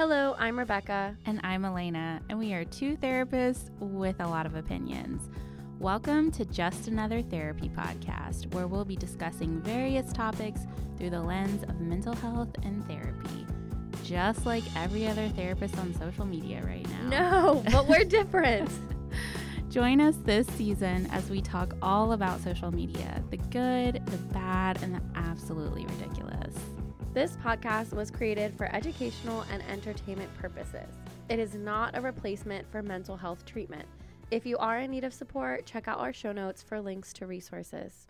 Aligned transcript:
Hello, 0.00 0.34
I'm 0.38 0.58
Rebecca. 0.58 1.14
And 1.26 1.40
I'm 1.44 1.62
Elena, 1.62 2.22
and 2.30 2.38
we 2.38 2.54
are 2.54 2.64
two 2.64 2.96
therapists 2.96 3.68
with 3.80 4.18
a 4.20 4.26
lot 4.26 4.46
of 4.46 4.54
opinions. 4.54 5.28
Welcome 5.78 6.30
to 6.30 6.46
Just 6.46 6.88
Another 6.88 7.20
Therapy 7.20 7.68
podcast, 7.68 8.50
where 8.54 8.66
we'll 8.66 8.86
be 8.86 8.96
discussing 8.96 9.60
various 9.60 10.10
topics 10.10 10.62
through 10.96 11.10
the 11.10 11.20
lens 11.20 11.64
of 11.64 11.82
mental 11.82 12.14
health 12.14 12.48
and 12.62 12.82
therapy, 12.86 13.44
just 14.02 14.46
like 14.46 14.64
every 14.74 15.06
other 15.06 15.28
therapist 15.28 15.76
on 15.76 15.92
social 15.92 16.24
media 16.24 16.62
right 16.64 16.88
now. 16.88 17.60
No, 17.60 17.62
but 17.70 17.86
we're 17.86 18.04
different. 18.08 18.70
Join 19.68 20.00
us 20.00 20.16
this 20.24 20.46
season 20.46 21.08
as 21.12 21.28
we 21.28 21.42
talk 21.42 21.74
all 21.82 22.12
about 22.12 22.40
social 22.40 22.72
media 22.72 23.22
the 23.28 23.36
good, 23.36 24.00
the 24.06 24.16
bad, 24.32 24.82
and 24.82 24.94
the 24.94 25.02
absolutely 25.14 25.84
ridiculous. 25.84 26.39
This 27.12 27.36
podcast 27.44 27.92
was 27.92 28.08
created 28.08 28.54
for 28.56 28.72
educational 28.72 29.44
and 29.50 29.64
entertainment 29.64 30.32
purposes. 30.38 30.86
It 31.28 31.40
is 31.40 31.56
not 31.56 31.96
a 31.96 32.00
replacement 32.00 32.70
for 32.70 32.84
mental 32.84 33.16
health 33.16 33.44
treatment. 33.44 33.88
If 34.30 34.46
you 34.46 34.56
are 34.58 34.78
in 34.78 34.92
need 34.92 35.02
of 35.02 35.12
support, 35.12 35.66
check 35.66 35.88
out 35.88 35.98
our 35.98 36.12
show 36.12 36.30
notes 36.30 36.62
for 36.62 36.80
links 36.80 37.12
to 37.14 37.26
resources. 37.26 38.06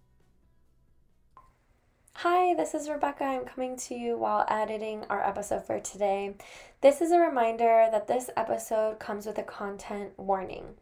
Hi, 2.16 2.52
this 2.52 2.74
is 2.74 2.90
Rebecca. 2.90 3.24
I'm 3.24 3.46
coming 3.46 3.78
to 3.78 3.94
you 3.94 4.18
while 4.18 4.44
editing 4.48 5.06
our 5.08 5.26
episode 5.26 5.64
for 5.64 5.80
today. 5.80 6.34
This 6.82 7.00
is 7.00 7.10
a 7.10 7.18
reminder 7.18 7.88
that 7.90 8.06
this 8.06 8.28
episode 8.36 8.98
comes 8.98 9.24
with 9.24 9.38
a 9.38 9.42
content 9.42 10.12
warning. 10.18 10.74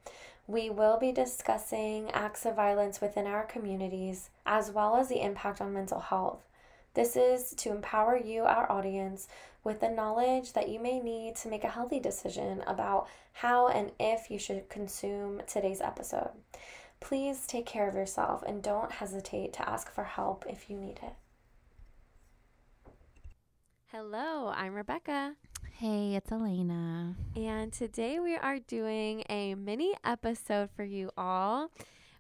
We 0.49 0.71
will 0.71 0.99
be 0.99 1.13
discussing 1.13 2.11
acts 2.11 2.45
of 2.45 2.57
violence 2.57 3.01
within 3.01 3.29
our 3.29 3.45
communities, 3.45 4.31
as 4.45 4.73
well 4.73 4.97
as 4.97 5.09
the 5.09 5.23
impact 5.23 5.61
on 5.61 5.73
mental 5.73 6.01
health. 6.01 6.41
This 6.99 7.15
is 7.15 7.55
to 7.59 7.71
empower 7.71 8.17
you, 8.17 8.43
our 8.43 8.69
audience, 8.73 9.29
with 9.63 9.79
the 9.79 9.89
knowledge 9.89 10.53
that 10.55 10.69
you 10.69 10.81
may 10.81 10.99
need 10.99 11.37
to 11.37 11.49
make 11.49 11.63
a 11.63 11.69
healthy 11.69 12.01
decision 12.01 12.65
about 12.67 13.07
how 13.35 13.69
and 13.69 13.93
if 14.01 14.33
you 14.33 14.39
should 14.41 14.69
consume 14.69 15.41
today's 15.47 15.81
episode. 15.81 16.33
Please 16.99 17.47
take 17.47 17.67
care 17.67 17.89
of 17.89 17.95
yourself 17.95 18.43
and 18.45 18.65
don't 18.65 18.91
hesitate 18.91 19.53
to 19.53 19.69
ask 19.69 19.95
for 19.95 20.03
help 20.03 20.45
if 20.49 20.69
you 20.69 20.77
need 20.77 20.99
it. 21.01 21.13
Hello, 23.93 24.49
I'm 24.49 24.75
Rebecca. 24.75 25.37
Hey, 25.75 26.17
it's 26.17 26.33
Elena. 26.33 27.15
And 27.37 27.73
today 27.73 28.19
we 28.19 28.35
are 28.35 28.59
doing 28.59 29.23
a 29.31 29.55
mini 29.55 29.95
episode 30.05 30.71
for 30.75 30.83
you 30.83 31.13
all 31.17 31.71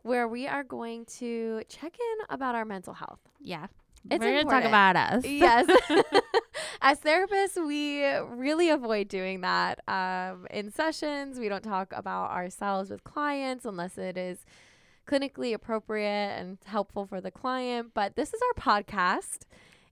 where 0.02 0.28
we 0.28 0.46
are 0.46 0.62
going 0.62 1.04
to 1.18 1.62
check 1.68 1.96
in 1.98 2.26
about 2.30 2.54
our 2.54 2.64
mental 2.64 2.94
health. 2.94 3.18
Yeah. 3.40 3.66
It's 4.10 4.24
We're 4.24 4.32
going 4.32 4.46
to 4.46 4.50
talk 4.50 4.64
about 4.64 4.96
us. 4.96 5.24
Yes. 5.26 5.68
As 6.80 7.00
therapists, 7.00 7.64
we 7.66 8.04
really 8.04 8.70
avoid 8.70 9.08
doing 9.08 9.40
that. 9.42 9.80
Um, 9.88 10.46
in 10.50 10.70
sessions, 10.70 11.38
we 11.38 11.48
don't 11.48 11.62
talk 11.62 11.92
about 11.94 12.30
ourselves 12.30 12.90
with 12.90 13.04
clients 13.04 13.64
unless 13.64 13.98
it 13.98 14.16
is 14.16 14.44
clinically 15.06 15.54
appropriate 15.54 16.38
and 16.38 16.58
helpful 16.64 17.06
for 17.06 17.20
the 17.20 17.30
client. 17.30 17.90
But 17.94 18.16
this 18.16 18.32
is 18.32 18.40
our 18.48 18.62
podcast. 18.62 19.44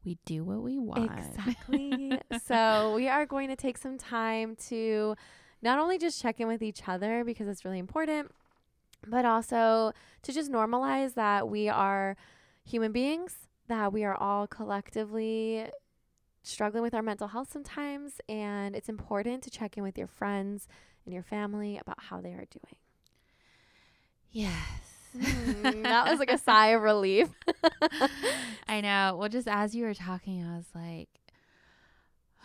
We 0.04 0.18
do 0.24 0.44
what 0.44 0.62
we 0.62 0.78
want. 0.78 1.10
Exactly. 1.10 2.20
so 2.46 2.94
we 2.94 3.08
are 3.08 3.26
going 3.26 3.48
to 3.48 3.56
take 3.56 3.76
some 3.76 3.98
time 3.98 4.54
to 4.68 5.16
not 5.62 5.78
only 5.78 5.98
just 5.98 6.22
check 6.22 6.40
in 6.40 6.46
with 6.46 6.62
each 6.62 6.82
other 6.86 7.24
because 7.24 7.48
it's 7.48 7.64
really 7.64 7.80
important, 7.80 8.30
but 9.06 9.24
also 9.24 9.92
to 10.22 10.32
just 10.32 10.50
normalize 10.50 11.14
that 11.14 11.48
we 11.48 11.68
are 11.68 12.16
human 12.64 12.92
beings, 12.92 13.45
that 13.68 13.92
we 13.92 14.04
are 14.04 14.14
all 14.14 14.46
collectively 14.46 15.66
struggling 16.42 16.82
with 16.82 16.94
our 16.94 17.02
mental 17.02 17.28
health 17.28 17.50
sometimes. 17.52 18.20
And 18.28 18.74
it's 18.76 18.88
important 18.88 19.42
to 19.44 19.50
check 19.50 19.76
in 19.76 19.82
with 19.82 19.98
your 19.98 20.06
friends 20.06 20.68
and 21.04 21.12
your 21.14 21.22
family 21.22 21.78
about 21.78 22.02
how 22.04 22.20
they 22.20 22.30
are 22.32 22.46
doing. 22.50 22.76
Yes. 24.30 24.54
Mm, 25.16 25.82
that 25.88 26.08
was 26.10 26.18
like 26.18 26.30
a 26.30 26.38
sigh 26.38 26.68
of 26.68 26.82
relief. 26.82 27.28
I 28.68 28.80
know. 28.80 29.16
Well, 29.18 29.28
just 29.28 29.48
as 29.48 29.74
you 29.74 29.84
were 29.84 29.94
talking, 29.94 30.44
I 30.44 30.56
was 30.56 30.66
like, 30.74 31.08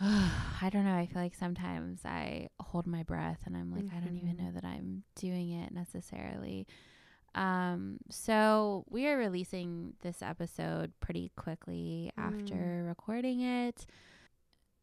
I 0.00 0.70
don't 0.72 0.84
know. 0.84 0.94
I 0.96 1.06
feel 1.06 1.22
like 1.22 1.34
sometimes 1.34 2.00
I 2.04 2.48
hold 2.60 2.86
my 2.86 3.02
breath 3.02 3.40
and 3.46 3.56
I'm 3.56 3.70
like, 3.70 3.84
I 3.94 4.00
don't 4.00 4.16
even 4.16 4.36
Mhm. 4.36 4.44
know 4.46 4.52
that 4.52 4.64
I'm 4.64 5.04
doing 5.16 5.50
it 5.50 5.72
necessarily. 5.72 6.66
Um, 7.34 7.98
so 8.10 8.84
we 8.90 9.06
are 9.06 9.16
releasing 9.16 9.94
this 10.02 10.22
episode 10.22 10.92
pretty 11.00 11.32
quickly 11.36 12.12
after 12.16 12.84
recording 12.86 13.40
it. 13.40 13.86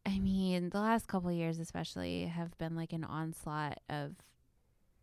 I 0.06 0.18
mean, 0.18 0.70
the 0.70 0.80
last 0.80 1.06
couple 1.06 1.30
of 1.30 1.36
years, 1.36 1.58
especially, 1.58 2.24
have 2.24 2.56
been 2.58 2.74
like 2.74 2.92
an 2.92 3.04
onslaught 3.04 3.78
of 3.88 4.16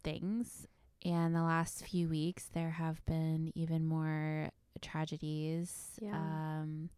things. 0.03 0.67
And 1.05 1.35
the 1.35 1.43
last 1.43 1.85
few 1.85 2.09
weeks, 2.09 2.49
there 2.53 2.71
have 2.71 3.05
been 3.05 3.51
even 3.55 3.85
more 3.85 4.49
tragedies. 4.81 5.99
Yeah. 6.01 6.15
Um, 6.15 6.89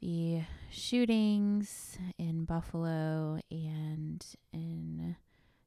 the 0.00 0.40
shootings 0.70 1.98
in 2.18 2.46
Buffalo 2.46 3.38
and 3.50 4.24
in 4.52 5.16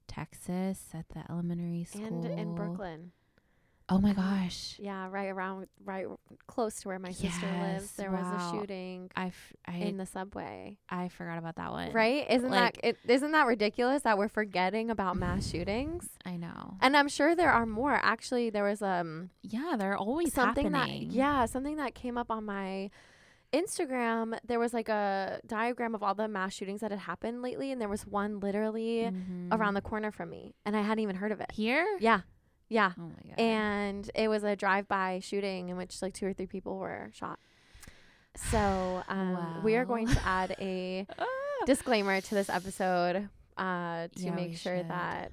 Texas 0.07 0.89
at 0.93 1.05
the 1.09 1.23
elementary 1.31 1.83
school. 1.83 2.25
and 2.25 2.39
in 2.39 2.55
Brooklyn. 2.55 3.11
Oh 3.89 3.99
my 3.99 4.13
gosh. 4.13 4.77
Yeah, 4.79 5.09
right 5.11 5.27
around, 5.27 5.67
right 5.83 6.05
close 6.47 6.79
to 6.81 6.87
where 6.87 6.99
my 6.99 7.11
sister 7.11 7.45
lives. 7.45 7.91
There 7.93 8.09
was 8.11 8.25
a 8.25 8.51
shooting 8.51 9.11
I, 9.15 9.27
f- 9.27 9.53
I, 9.67 9.73
in 9.77 9.97
the 9.97 10.05
subway. 10.05 10.77
I 10.89 11.09
forgot 11.09 11.37
about 11.37 11.57
that 11.57 11.69
one. 11.71 11.91
Right? 11.91 12.25
Isn't 12.29 12.49
like- 12.49 12.81
that 12.81 12.87
it, 12.87 12.97
isn't 13.07 13.31
that 13.31 13.45
ridiculous 13.45 14.03
that 14.03 14.17
we're 14.17 14.29
forgetting 14.29 14.89
about 14.89 15.17
mass 15.17 15.49
shootings? 15.49 16.07
I 16.25 16.37
know. 16.37 16.77
And 16.81 16.95
I'm 16.95 17.09
sure 17.09 17.35
there 17.35 17.51
are 17.51 17.65
more. 17.65 17.99
Actually, 18.01 18.49
there 18.49 18.63
was 18.63 18.81
um 18.81 19.31
Yeah, 19.41 19.75
there 19.77 19.91
are 19.91 19.97
always 19.97 20.33
something 20.33 20.71
happening. 20.71 21.09
that 21.09 21.13
yeah, 21.13 21.45
something 21.45 21.75
that 21.75 21.93
came 21.93 22.17
up 22.17 22.31
on 22.31 22.45
my 22.45 22.89
Instagram. 23.53 24.37
There 24.45 24.59
was 24.59 24.73
like 24.73 24.89
a 24.89 25.39
diagram 25.45 25.93
of 25.93 26.01
all 26.01 26.15
the 26.15 26.27
mass 26.27 26.53
shootings 26.53 26.81
that 26.81 26.91
had 26.91 27.01
happened 27.01 27.41
lately, 27.41 27.71
and 27.71 27.79
there 27.79 27.89
was 27.89 28.07
one 28.07 28.39
literally 28.39 29.11
Mhm. 29.11 29.49
around 29.53 29.75
the 29.75 29.81
corner 29.81 30.11
from 30.11 30.29
me, 30.29 30.55
and 30.65 30.75
I 30.75 30.81
hadn't 30.81 30.99
even 31.03 31.15
heard 31.17 31.31
of 31.31 31.39
it. 31.41 31.51
here. 31.51 31.85
Yeah, 31.99 32.21
yeah. 32.73 32.91
Oh 32.97 33.01
my 33.03 33.29
god. 33.29 33.39
and 33.39 34.11
it 34.15 34.27
was 34.27 34.43
a 34.43 34.55
drive-by 34.55 35.19
shooting 35.21 35.69
in 35.69 35.77
which 35.77 36.01
like 36.01 36.13
two 36.13 36.25
or 36.27 36.33
three 36.33 36.47
people 36.47 36.77
were 36.77 37.09
shot. 37.13 37.37
So 38.35 39.03
um, 39.09 39.61
we 39.63 39.75
are 39.75 39.85
going 39.85 40.07
to 40.07 40.19
add 40.25 40.55
a 40.59 41.05
Ah. 41.19 41.25
disclaimer 41.65 42.19
to 42.21 42.35
this 42.35 42.49
episode 42.49 43.29
uh, 43.57 44.07
to 44.07 44.23
Yeah, 44.23 44.35
make 44.35 44.57
sure 44.57 44.77
should. 44.77 44.89
that 44.89 45.31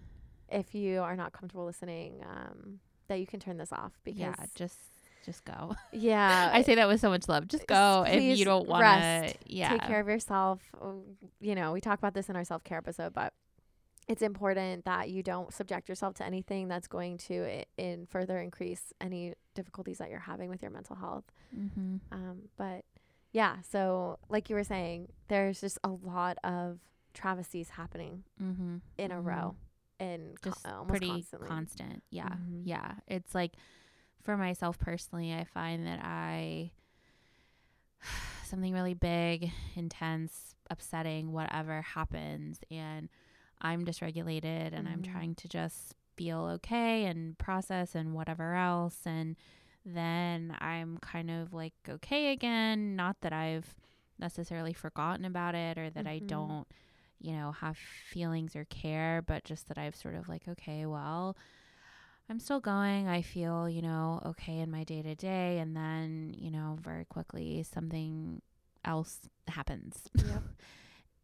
if 0.51 0.75
you 0.75 1.01
are 1.01 1.17
not 1.17 1.33
comfortable 1.33 1.65
listening, 1.65 2.23
um, 2.28 2.81
that 3.09 3.19
you 3.21 3.27
can 3.27 3.41
turn 3.41 3.57
this 3.57 3.72
off 3.72 3.93
because 4.05 4.21
yeah, 4.21 4.34
just 4.55 4.78
just 5.25 5.45
go. 5.45 5.75
yeah, 5.93 6.51
I 6.53 6.62
say 6.62 6.75
that 6.77 6.89
with 6.89 7.01
so 7.01 7.11
much 7.11 7.28
love. 7.28 7.47
Just 7.49 7.67
go 7.67 8.05
if 8.07 8.22
you 8.39 8.45
don't 8.45 8.67
want 8.69 8.83
to. 9.03 9.34
Yeah. 9.47 9.71
take 9.71 9.83
care 9.83 10.01
of 10.01 10.09
yourself. 10.09 10.61
Uh, 10.81 10.93
You 11.41 11.55
know, 11.55 11.72
we 11.72 11.81
talk 11.81 11.99
about 11.99 12.15
this 12.15 12.28
in 12.28 12.37
our 12.37 12.45
self 12.45 12.65
care 12.65 12.78
episode, 12.78 13.12
but 13.12 13.33
it's 14.10 14.22
important 14.22 14.84
that 14.84 15.09
you 15.10 15.22
don't 15.22 15.53
subject 15.54 15.88
yourself 15.88 16.15
to 16.15 16.25
anything 16.26 16.66
that's 16.69 16.88
going 16.88 17.16
to 17.19 17.34
i- 17.59 17.65
in 17.78 18.06
further 18.06 18.38
increase 18.38 18.93
any 19.00 19.34
difficulties 19.54 19.98
that 19.98 20.10
you're 20.10 20.19
having 20.32 20.48
with 20.50 20.62
your 20.62 20.71
mental 20.72 20.97
health. 20.97 21.25
Mm-hmm. 21.56 21.97
Um, 22.10 22.37
but 22.56 22.84
yeah, 23.32 23.56
so 23.62 24.19
like 24.28 24.50
you 24.50 24.56
were 24.56 24.65
saying, 24.65 25.12
there's 25.28 25.60
just 25.60 25.78
a 25.84 25.91
lot 25.91 26.37
of 26.43 26.78
travesties 27.15 27.69
happening 27.71 28.25
Mm-hmm. 28.43 28.76
in 28.98 29.10
a 29.12 29.16
Mhm. 29.16 29.25
row 29.25 29.56
and 30.00 30.41
co- 30.42 30.50
Just 30.50 30.66
almost 30.66 30.88
pretty 30.88 31.09
constantly. 31.09 31.48
constant. 31.48 32.03
Yeah. 32.10 32.28
Mhm. 32.31 32.62
Yeah. 32.65 32.94
It's 33.06 33.34
like 33.34 33.53
for 34.22 34.37
myself 34.37 34.78
personally, 34.78 35.32
I 35.32 35.44
find 35.44 35.87
that 35.87 36.00
I 36.03 36.72
something 38.44 38.72
really 38.72 38.94
big, 38.94 39.53
intense, 39.77 40.54
upsetting, 40.71 41.32
whatever 41.32 41.82
happens, 41.82 42.60
and 42.71 43.09
I'm 43.60 43.84
dysregulated 43.84 44.72
and 44.72 44.89
I'm 44.89 45.03
Mhm. 45.03 45.12
trying 45.12 45.34
to 45.36 45.48
just 45.48 45.95
feel 46.16 46.45
okay 46.57 47.04
and 47.07 47.36
process 47.39 47.95
and 47.95 48.15
whatever 48.15 48.54
else. 48.54 49.07
And 49.07 49.36
then 49.84 50.57
I'm 50.60 50.98
kind 50.98 51.30
of 51.30 51.53
like 51.53 51.74
okay 51.89 52.33
again. 52.33 52.97
Not 52.97 53.21
that 53.22 53.33
I've 53.33 53.74
necessarily 54.18 54.72
forgotten 54.74 55.24
about 55.24 55.54
it 55.54 55.78
or 55.78 55.91
that 55.91 56.07
I 56.07 56.21
Mhm. 56.21 56.27
don't, 56.28 56.66
you 57.21 57.33
know, 57.33 57.53
have 57.53 57.77
feelings 57.77 58.54
or 58.54 58.65
care, 58.66 59.22
but 59.22 59.45
just 59.45 59.68
that 59.68 59.78
I've 59.78 59.97
sort 59.97 60.15
of 60.15 60.28
like, 60.28 60.47
okay, 60.48 60.84
well, 60.86 61.36
I'm 62.28 62.39
still 62.39 62.60
going. 62.60 63.09
I 63.09 63.22
feel, 63.22 63.68
you 63.68 63.83
know, 63.83 64.21
okay 64.24 64.59
in 64.60 64.71
my 64.71 64.84
day 64.84 65.03
to 65.03 65.15
day. 65.15 65.59
And 65.59 65.74
then, 65.77 66.34
you 66.36 66.51
know, 66.51 66.78
very 66.80 67.04
quickly 67.06 67.63
something 67.63 68.41
else 68.84 69.21
happens. 69.48 70.09
Yep. 70.15 70.42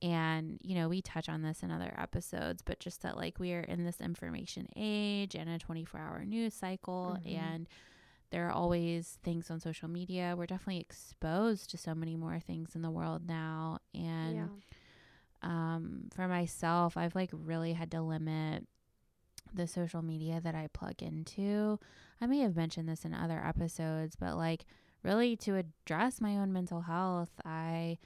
and, 0.02 0.58
you 0.62 0.74
know, 0.74 0.88
we 0.88 1.00
touch 1.00 1.28
on 1.28 1.42
this 1.42 1.62
in 1.62 1.70
other 1.70 1.94
episodes, 1.96 2.62
but 2.62 2.80
just 2.80 3.02
that 3.02 3.16
like 3.16 3.38
we 3.38 3.52
are 3.54 3.60
in 3.60 3.84
this 3.84 4.00
information 4.00 4.68
age 4.76 5.34
and 5.34 5.48
a 5.48 5.58
24 5.58 6.00
hour 6.00 6.24
news 6.24 6.54
cycle. 6.54 7.18
Mhm. 7.24 7.38
And 7.38 7.68
there 8.30 8.46
are 8.48 8.52
always 8.52 9.18
things 9.22 9.50
on 9.50 9.60
social 9.60 9.88
media. 9.88 10.34
We're 10.36 10.46
definitely 10.46 10.80
exposed 10.80 11.70
to 11.70 11.78
so 11.78 11.94
many 11.94 12.16
more 12.16 12.40
things 12.40 12.74
in 12.74 12.82
the 12.82 12.90
world 12.90 13.26
now. 13.26 13.78
And, 13.94 14.34
yeah. 14.34 14.46
um, 15.42 16.08
for 16.14 16.26
myself, 16.28 16.96
I've 16.96 17.14
like 17.14 17.30
really 17.32 17.72
had 17.72 17.90
to 17.92 18.02
limit 18.02 18.66
the 19.54 19.66
social 19.66 20.02
media 20.02 20.40
that 20.42 20.54
I 20.54 20.66
plug 20.72 21.02
into. 21.02 21.78
I 22.20 22.26
may 22.26 22.40
have 22.40 22.56
mentioned 22.56 22.88
this 22.88 23.04
in 23.04 23.14
other 23.14 23.42
episodes, 23.44 24.16
but 24.16 24.36
like 24.36 24.66
really 25.02 25.36
to 25.36 25.56
address 25.56 26.20
my 26.20 26.36
own 26.36 26.52
mental 26.52 26.82
health, 26.82 27.30
I 27.44 27.98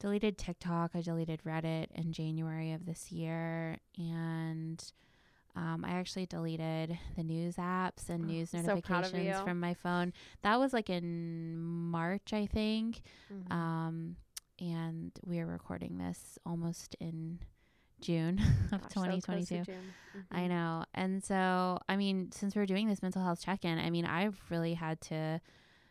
deleted 0.00 0.38
TikTok, 0.38 0.92
I 0.94 1.02
deleted 1.02 1.42
Reddit 1.46 1.86
in 1.94 2.12
January 2.12 2.72
of 2.72 2.86
this 2.86 3.12
year, 3.12 3.76
and 3.96 4.82
um, 5.54 5.84
I 5.86 5.90
actually 5.90 6.26
deleted 6.26 6.98
the 7.16 7.22
news 7.22 7.56
apps 7.56 8.08
and 8.08 8.26
news 8.26 8.52
notifications 8.52 9.40
from 9.40 9.60
my 9.60 9.74
phone. 9.74 10.12
That 10.42 10.58
was 10.58 10.72
like 10.72 10.90
in 10.90 11.58
March, 11.58 12.32
I 12.32 12.46
think. 12.46 13.02
Mm-hmm. 13.32 13.52
Um, 13.52 14.16
and 14.58 15.12
we 15.24 15.40
are 15.40 15.46
recording 15.46 15.98
this 15.98 16.38
almost 16.46 16.96
in 17.00 17.38
June 18.00 18.40
of 18.72 18.82
Gosh, 18.82 18.92
2022. 18.92 19.46
So 19.46 19.54
mm-hmm. 19.72 20.18
I 20.30 20.46
know. 20.46 20.84
And 20.94 21.22
so, 21.22 21.78
I 21.88 21.96
mean, 21.96 22.30
since 22.32 22.56
we're 22.56 22.66
doing 22.66 22.88
this 22.88 23.02
mental 23.02 23.22
health 23.22 23.42
check 23.44 23.64
in, 23.64 23.78
I 23.78 23.90
mean, 23.90 24.06
I've 24.06 24.38
really 24.50 24.74
had 24.74 25.00
to 25.02 25.40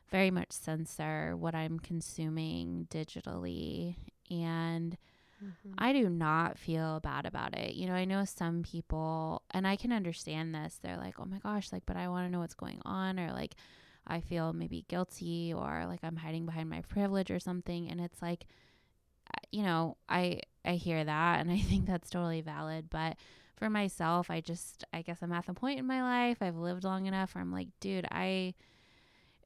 very 0.09 0.31
much 0.31 0.51
censor 0.51 1.35
what 1.35 1.55
I'm 1.55 1.79
consuming 1.79 2.87
digitally. 2.89 3.95
And 4.29 4.97
mm-hmm. 5.43 5.73
I 5.77 5.93
do 5.93 6.09
not 6.09 6.57
feel 6.57 6.99
bad 6.99 7.25
about 7.25 7.57
it. 7.57 7.75
You 7.75 7.87
know, 7.87 7.93
I 7.93 8.05
know 8.05 8.25
some 8.25 8.63
people, 8.63 9.43
and 9.51 9.67
I 9.67 9.75
can 9.75 9.91
understand 9.91 10.53
this. 10.53 10.79
They're 10.81 10.97
like, 10.97 11.15
oh 11.19 11.25
my 11.25 11.39
gosh, 11.39 11.71
like, 11.71 11.83
but 11.85 11.97
I 11.97 12.07
want 12.07 12.27
to 12.27 12.31
know 12.31 12.39
what's 12.39 12.55
going 12.55 12.81
on, 12.85 13.19
or 13.19 13.31
like, 13.31 13.55
I 14.07 14.21
feel 14.21 14.53
maybe 14.53 14.85
guilty, 14.87 15.53
or 15.53 15.85
like 15.87 15.99
I'm 16.03 16.17
hiding 16.17 16.45
behind 16.45 16.69
my 16.69 16.81
privilege 16.81 17.31
or 17.31 17.39
something. 17.39 17.89
And 17.89 18.01
it's 18.01 18.21
like, 18.21 18.45
you 19.51 19.63
know, 19.63 19.97
I 20.07 20.41
I 20.65 20.73
hear 20.73 21.03
that 21.03 21.39
and 21.39 21.51
I 21.51 21.59
think 21.59 21.85
that's 21.85 22.09
totally 22.09 22.41
valid, 22.41 22.89
but 22.89 23.17
for 23.55 23.69
myself, 23.69 24.31
I 24.31 24.41
just 24.41 24.83
I 24.93 25.01
guess 25.01 25.19
I'm 25.21 25.33
at 25.33 25.45
the 25.45 25.53
point 25.53 25.79
in 25.79 25.85
my 25.85 26.01
life 26.01 26.37
I've 26.41 26.55
lived 26.55 26.83
long 26.83 27.05
enough 27.05 27.35
where 27.35 27.41
I'm 27.41 27.51
like, 27.51 27.67
dude, 27.79 28.07
I 28.09 28.53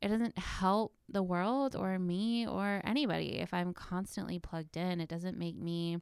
it 0.04 0.10
doesn't 0.10 0.38
help 0.38 0.94
the 1.08 1.24
world 1.24 1.78
or 1.78 1.98
me 1.98 2.46
or 2.46 2.82
anybody 2.84 3.40
if 3.40 3.54
I'm 3.54 3.74
constantly 3.74 4.38
plugged 4.38 4.76
in. 4.76 5.00
It 5.00 5.08
doesn't 5.08 5.38
make 5.38 5.56
me 5.56 5.98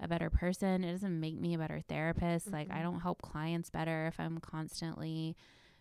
a 0.00 0.08
better 0.08 0.28
person. 0.28 0.82
It 0.82 0.90
doesn't 0.90 1.20
make 1.20 1.38
me 1.38 1.54
a 1.54 1.58
better 1.58 1.80
therapist. 1.88 2.46
Mm-hmm. 2.46 2.54
Like 2.56 2.72
I 2.72 2.82
don't 2.82 2.98
help 2.98 3.22
clients 3.22 3.70
better 3.70 4.08
if 4.08 4.18
I'm 4.18 4.38
constantly 4.38 5.36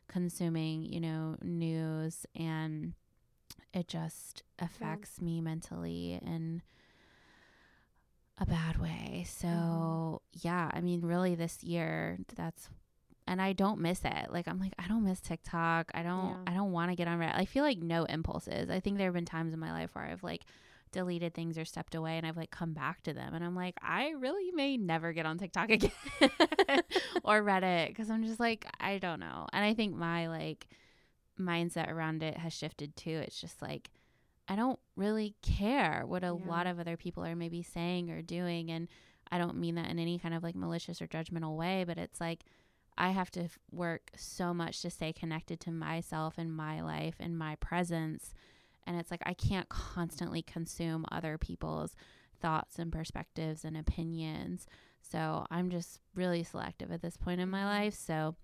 consuming, 0.07 0.83
you 0.83 0.99
know, 0.99 1.35
news 1.41 2.27
and 2.35 2.93
it 3.73 3.87
just 3.87 4.43
affects 4.59 5.13
yeah. 5.17 5.25
me 5.25 5.41
mentally 5.41 6.19
and 6.23 6.61
a 8.37 8.45
bad 8.45 8.77
way. 8.79 9.25
So, 9.27 9.47
mm-hmm. 9.47 10.47
yeah, 10.47 10.69
I 10.71 10.81
mean, 10.81 11.01
really 11.01 11.33
this 11.33 11.63
year, 11.63 12.19
that's 12.35 12.69
and 13.27 13.41
I 13.41 13.53
don't 13.53 13.79
miss 13.79 14.01
it. 14.03 14.31
Like 14.31 14.47
I'm 14.47 14.59
like 14.59 14.73
I 14.79 14.87
don't 14.87 15.03
miss 15.03 15.19
TikTok. 15.19 15.91
I 15.93 16.03
don't 16.03 16.29
yeah. 16.29 16.51
I 16.51 16.53
don't 16.53 16.71
want 16.71 16.91
to 16.91 16.95
get 16.95 17.07
on 17.07 17.19
Reddit. 17.19 17.35
I 17.35 17.45
feel 17.45 17.63
like 17.63 17.79
no 17.79 18.05
impulses. 18.05 18.69
I 18.69 18.79
think 18.79 18.97
there 18.97 19.07
have 19.07 19.13
been 19.13 19.25
times 19.25 19.53
in 19.53 19.59
my 19.59 19.71
life 19.71 19.91
where 19.93 20.05
I've 20.05 20.23
like 20.23 20.43
deleted 20.93 21.33
things 21.33 21.57
or 21.57 21.65
stepped 21.65 21.95
away 21.95 22.17
and 22.17 22.25
I've 22.25 22.37
like 22.37 22.49
come 22.49 22.73
back 22.73 23.03
to 23.03 23.13
them 23.13 23.33
and 23.33 23.43
I'm 23.43 23.55
like 23.55 23.75
I 23.81 24.11
really 24.11 24.51
may 24.51 24.77
never 24.77 25.11
get 25.11 25.25
on 25.25 25.37
TikTok 25.37 25.69
again 25.69 25.91
or 27.23 27.43
Reddit 27.43 27.93
cuz 27.95 28.09
I'm 28.09 28.23
just 28.23 28.39
like 28.39 28.65
I 28.79 28.97
don't 28.97 29.19
know. 29.19 29.47
And 29.51 29.63
I 29.63 29.73
think 29.73 29.95
my 29.95 30.27
like 30.27 30.67
mindset 31.39 31.91
around 31.91 32.23
it 32.23 32.37
has 32.37 32.53
shifted 32.53 32.95
too. 32.95 33.21
It's 33.25 33.39
just 33.39 33.61
like 33.61 33.91
I 34.47 34.55
don't 34.55 34.79
really 34.95 35.35
care 35.41 36.03
what 36.05 36.23
a 36.23 36.27
yeah. 36.27 36.49
lot 36.49 36.67
of 36.67 36.79
other 36.79 36.95
people 36.95 37.25
are 37.25 37.35
maybe 37.35 37.61
saying 37.61 38.09
or 38.09 38.21
doing. 38.21 38.71
And 38.71 38.87
I 39.29 39.37
don't 39.37 39.57
mean 39.57 39.75
that 39.75 39.89
in 39.89 39.99
any 39.99 40.17
kind 40.17 40.33
of 40.33 40.41
like 40.41 40.55
malicious 40.55 41.01
or 41.01 41.07
judgmental 41.07 41.57
way, 41.57 41.83
but 41.85 41.97
it's 41.97 42.21
like 42.21 42.45
I 42.97 43.09
have 43.09 43.31
to 43.31 43.43
f- 43.43 43.59
work 43.71 44.11
so 44.15 44.53
much 44.53 44.81
to 44.81 44.89
stay 44.89 45.13
connected 45.13 45.59
to 45.61 45.71
myself 45.71 46.35
and 46.37 46.55
my 46.55 46.81
life 46.81 47.15
and 47.19 47.37
my 47.37 47.55
presence. 47.55 48.33
And 48.85 48.97
it's 48.97 49.11
like 49.11 49.21
I 49.25 49.33
can't 49.33 49.69
constantly 49.69 50.41
consume 50.41 51.05
other 51.11 51.37
people's 51.37 51.95
thoughts 52.41 52.79
and 52.79 52.91
perspectives 52.91 53.63
and 53.63 53.77
opinions. 53.77 54.67
So 55.01 55.45
I'm 55.49 55.69
just 55.69 55.99
really 56.15 56.43
selective 56.43 56.91
at 56.91 57.01
this 57.01 57.17
point 57.17 57.41
in 57.41 57.49
my 57.49 57.59
mm-hmm. 57.59 57.67
life. 57.67 57.93
So 57.93 58.35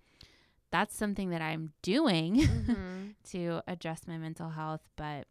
that's 0.70 0.96
something 0.96 1.30
that 1.30 1.42
I'm 1.42 1.72
doing 1.82 2.36
mm-hmm. 2.36 3.06
to 3.30 3.62
address 3.66 4.02
my 4.06 4.18
mental 4.18 4.50
health. 4.50 4.82
But 4.96 5.26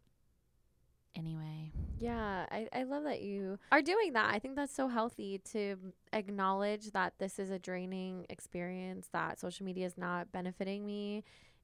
anyway. 1.15 1.71
Yeah, 2.00 2.45
I, 2.51 2.68
I 2.74 2.83
love 2.83 3.04
that 3.04 3.21
you 3.21 3.57
are 3.71 3.81
doing 3.81 4.13
that. 4.13 4.33
I 4.33 4.39
think 4.39 4.56
that's 4.56 4.75
so 4.75 4.88
healthy 4.88 5.39
to 5.51 5.77
acknowledge 6.12 6.92
that 6.92 7.13
this 7.18 7.39
is 7.39 7.50
a 7.50 7.60
draining 7.60 8.25
experience, 8.30 9.07
that 9.13 9.39
social 9.39 9.65
media 9.65 9.86
is 9.86 9.98
not 9.98 10.31
benefiting 10.31 10.86
me. 10.86 11.24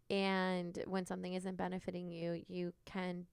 And 0.10 0.82
when 0.88 1.06
something 1.06 1.34
isn't 1.34 1.58
benefiting 1.58 2.10
you, 2.10 2.42
you 2.48 2.74
can 2.86 3.26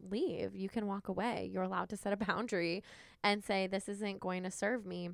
leave. 0.00 0.54
You 0.54 0.68
can 0.68 0.86
walk 0.86 1.08
away. 1.08 1.50
You're 1.52 1.62
allowed 1.62 1.88
to 1.90 1.96
set 1.96 2.12
a 2.12 2.16
boundary 2.26 2.82
and 3.22 3.42
say, 3.42 3.66
This 3.66 3.88
isn't 3.88 4.20
going 4.20 4.44
to 4.44 4.50
serve 4.50 4.86
me. 4.86 5.10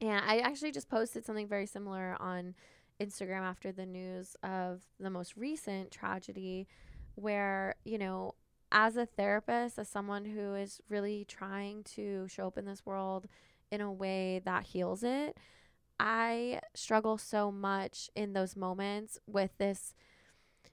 And 0.00 0.24
I 0.26 0.38
actually 0.38 0.72
just 0.72 0.88
posted 0.88 1.26
something 1.26 1.46
very 1.46 1.66
similar 1.66 2.16
on 2.18 2.54
Instagram 3.00 3.42
after 3.42 3.72
the 3.72 3.86
news 3.86 4.36
of 4.42 4.82
the 4.98 5.10
most 5.10 5.36
recent 5.36 5.90
tragedy 5.90 6.66
where, 7.14 7.74
you 7.84 7.98
know, 7.98 8.34
as 8.72 8.96
a 8.96 9.06
therapist, 9.06 9.78
as 9.78 9.88
someone 9.88 10.24
who 10.24 10.54
is 10.54 10.80
really 10.88 11.24
trying 11.28 11.82
to 11.82 12.26
show 12.28 12.46
up 12.46 12.58
in 12.58 12.64
this 12.64 12.86
world 12.86 13.26
in 13.70 13.80
a 13.80 13.92
way 13.92 14.40
that 14.44 14.64
heals 14.64 15.02
it, 15.02 15.36
I 15.98 16.60
struggle 16.74 17.18
so 17.18 17.52
much 17.52 18.10
in 18.14 18.32
those 18.32 18.56
moments 18.56 19.18
with 19.26 19.50
this 19.58 19.94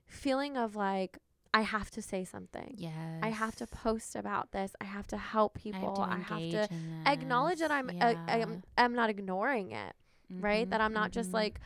feeling 0.06 0.58
of 0.58 0.76
like, 0.76 1.18
I 1.54 1.62
have 1.62 1.90
to 1.92 2.02
say 2.02 2.24
something. 2.24 2.76
Yes. 2.78 2.94
I 3.24 3.30
have 3.30 3.56
to 3.56 3.68
post 3.68 4.16
about 4.16 4.52
this. 4.52 4.76
I 4.80 4.86
have 4.86 5.08
to 5.08 5.18
help 5.18 5.56
people. 5.56 6.00
I 6.00 6.18
have 6.18 6.28
to, 6.28 6.34
I 6.34 6.62
have 6.62 6.70
to 6.70 6.76
acknowledge 7.08 7.60
that 7.60 7.72
I'm, 7.72 7.90
yeah. 7.90 8.10
uh, 8.10 8.32
I'm 8.32 8.64
I'm 8.78 8.94
not 8.94 9.10
ignoring 9.10 9.72
it, 9.72 9.94
mm-hmm, 10.32 10.42
right? 10.42 10.70
That 10.70 10.82
I'm 10.82 10.94
not 10.94 11.12
mm-hmm. 11.12 11.20
just 11.20 11.34
like 11.34 11.60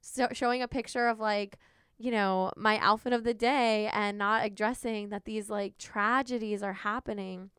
so 0.00 0.28
showing 0.32 0.62
a 0.62 0.68
picture 0.68 1.08
of 1.08 1.18
like 1.18 1.58
you 2.02 2.10
know, 2.10 2.50
my 2.56 2.78
outfit 2.78 3.12
of 3.12 3.22
the 3.22 3.32
day 3.32 3.88
and 3.92 4.18
not 4.18 4.44
addressing 4.44 5.10
that 5.10 5.24
these 5.24 5.48
like 5.48 5.78
tragedies 5.78 6.60
are 6.60 6.72
happening. 6.72 7.50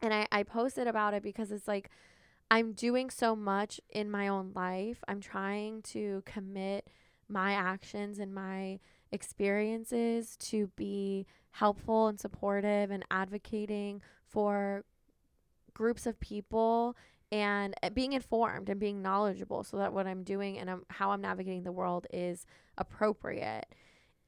And 0.00 0.14
I, 0.14 0.26
I 0.32 0.42
posted 0.42 0.86
about 0.86 1.12
it 1.12 1.22
because 1.22 1.52
it's 1.52 1.68
like 1.68 1.90
I'm 2.50 2.72
doing 2.72 3.10
so 3.10 3.36
much 3.36 3.82
in 3.90 4.10
my 4.10 4.26
own 4.26 4.52
life. 4.54 5.04
I'm 5.06 5.20
trying 5.20 5.82
to 5.82 6.22
commit 6.24 6.88
my 7.28 7.52
actions 7.52 8.18
and 8.18 8.34
my 8.34 8.80
experiences 9.12 10.38
to 10.38 10.68
be 10.76 11.26
helpful 11.50 12.06
and 12.06 12.18
supportive 12.18 12.90
and 12.90 13.04
advocating 13.10 14.00
for 14.24 14.82
groups 15.74 16.06
of 16.06 16.18
people 16.20 16.96
and 17.34 17.74
eh, 17.82 17.88
being 17.88 18.12
informed 18.12 18.68
and 18.68 18.78
being 18.78 19.02
knowledgeable 19.02 19.64
so 19.64 19.76
that 19.78 19.92
what 19.92 20.06
I'm 20.06 20.22
doing 20.22 20.56
and 20.56 20.70
I'm, 20.70 20.84
how 20.88 21.10
I'm 21.10 21.20
navigating 21.20 21.64
the 21.64 21.72
world 21.72 22.06
is 22.12 22.46
appropriate. 22.78 23.66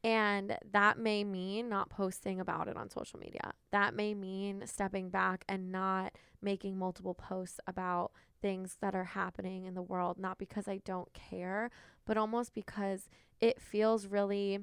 And 0.03 0.59
that 0.73 0.99
may 0.99 1.23
mean 1.23 1.69
not 1.69 1.89
posting 1.89 2.41
about 2.41 2.67
it 2.67 2.77
on 2.77 2.91
social 2.91 3.21
media. 3.21 3.53
That 3.71 3.95
may 3.95 4.13
mean 4.13 4.65
stepping 4.67 5.09
back 5.09 5.45
and 5.49 5.71
not 5.71 6.15
making 6.43 6.79
multiple 6.79 7.15
posts 7.15 7.61
about 7.69 8.11
things 8.43 8.77
that 8.81 8.97
are 8.97 9.05
happening 9.05 9.67
in 9.67 9.75
the 9.75 9.83
world, 9.83 10.19
not 10.19 10.39
because 10.39 10.67
I 10.67 10.79
don't 10.85 11.13
care, 11.13 11.71
but 12.07 12.17
almost 12.17 12.55
because 12.55 13.09
it 13.41 13.63
feels 13.63 14.09
really 14.09 14.59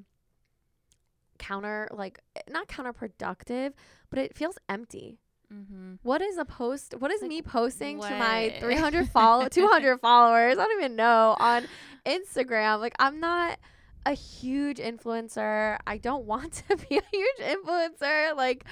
counter, 1.38 1.88
like 1.92 2.20
not 2.48 2.68
counterproductive, 2.68 3.72
but 4.10 4.18
it 4.18 4.36
feels 4.36 4.58
empty. 4.68 5.18
Mm-hmm. 5.54 5.94
What 6.02 6.22
is 6.22 6.36
a 6.36 6.44
post? 6.44 6.94
What 6.98 7.10
is 7.10 7.22
like, 7.22 7.28
me 7.28 7.42
posting 7.42 7.98
what? 7.98 8.08
to 8.08 8.18
my 8.18 8.54
300 8.60 9.08
follow 9.08 9.48
200 9.50 10.00
followers? 10.00 10.58
I 10.58 10.66
don't 10.66 10.78
even 10.78 10.96
know 10.96 11.36
on 11.38 11.66
Instagram. 12.04 12.80
Like 12.80 12.94
I'm 12.98 13.20
not 13.20 13.58
a 14.06 14.12
huge 14.12 14.78
influencer. 14.78 15.78
I 15.86 15.98
don't 15.98 16.24
want 16.26 16.64
to 16.68 16.76
be 16.76 16.98
a 16.98 17.02
huge 17.12 17.38
influencer 17.38 18.36
like 18.36 18.64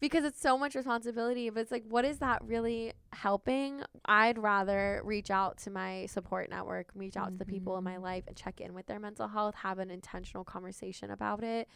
because 0.00 0.24
it's 0.24 0.40
so 0.40 0.56
much 0.56 0.74
responsibility, 0.74 1.50
but 1.50 1.60
it's 1.60 1.70
like 1.70 1.84
what 1.88 2.04
is 2.04 2.18
that 2.18 2.42
really 2.44 2.92
helping? 3.12 3.82
I'd 4.06 4.38
rather 4.38 5.02
reach 5.04 5.30
out 5.30 5.58
to 5.58 5.70
my 5.70 6.06
support 6.06 6.48
network, 6.48 6.88
reach 6.94 7.16
out 7.16 7.26
mm-hmm. 7.26 7.38
to 7.38 7.44
the 7.44 7.50
people 7.50 7.76
in 7.76 7.84
my 7.84 7.94
mm-hmm. 7.94 8.04
life 8.04 8.24
and 8.26 8.36
check 8.36 8.60
in 8.60 8.72
with 8.72 8.86
their 8.86 9.00
mental 9.00 9.28
health, 9.28 9.56
have 9.56 9.78
an 9.78 9.90
intentional 9.90 10.44
conversation 10.44 11.10
about 11.10 11.42
it 11.42 11.68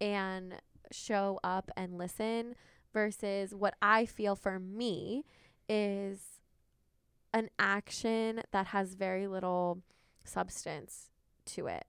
and 0.00 0.54
show 0.92 1.38
up 1.44 1.70
and 1.76 1.96
listen 1.96 2.54
versus 2.92 3.54
what 3.54 3.74
I 3.82 4.06
feel 4.06 4.34
for 4.36 4.58
me 4.58 5.24
is 5.68 6.20
an 7.32 7.48
action 7.58 8.42
that 8.50 8.66
has 8.68 8.94
very 8.94 9.26
little 9.26 9.82
substance 10.24 11.10
to 11.46 11.66
it. 11.68 11.84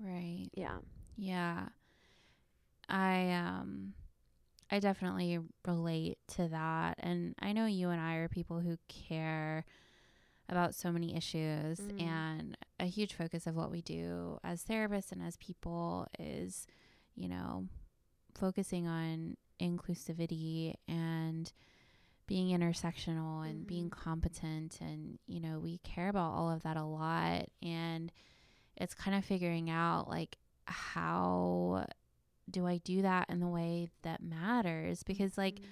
Right. 0.00 0.48
Yeah. 0.54 0.78
Yeah. 1.16 1.68
I 2.88 3.32
um 3.32 3.94
I 4.70 4.80
definitely 4.80 5.38
relate 5.66 6.18
to 6.36 6.48
that 6.48 6.96
and 7.00 7.34
I 7.40 7.52
know 7.52 7.66
you 7.66 7.88
and 7.90 8.00
I 8.00 8.14
are 8.16 8.28
people 8.28 8.60
who 8.60 8.76
care 8.88 9.64
about 10.48 10.74
so 10.74 10.90
many 10.90 11.14
issues 11.14 11.78
Mm. 11.80 12.02
and 12.02 12.56
a 12.80 12.86
huge 12.86 13.12
focus 13.14 13.46
of 13.46 13.54
what 13.54 13.70
we 13.70 13.82
do 13.82 14.38
as 14.42 14.64
therapists 14.64 15.12
and 15.12 15.22
as 15.22 15.36
people 15.36 16.06
is 16.18 16.66
you 17.14 17.28
know 17.28 17.66
focusing 18.34 18.86
on 18.86 19.36
inclusivity 19.60 20.74
and 20.86 21.52
being 22.26 22.48
intersectional 22.58 23.48
and 23.48 23.66
being 23.66 23.88
Mhm. 23.88 23.90
competent 23.90 24.80
and 24.80 25.18
you 25.26 25.40
know 25.40 25.58
we 25.58 25.78
care 25.78 26.08
about 26.10 26.32
all 26.34 26.50
of 26.50 26.62
that 26.62 26.76
a 26.76 26.84
lot 26.84 27.48
and 27.62 28.12
it's 28.76 28.94
kind 28.94 29.16
of 29.16 29.24
figuring 29.24 29.70
out 29.70 30.08
like 30.08 30.36
how 30.66 31.86
do 32.50 32.66
I 32.66 32.78
do 32.78 33.02
that 33.02 33.28
in 33.30 33.40
the 33.40 33.48
way 33.48 33.88
that 34.02 34.22
matters 34.22 35.02
because 35.02 35.38
like 35.38 35.60
Mhm. 35.60 35.64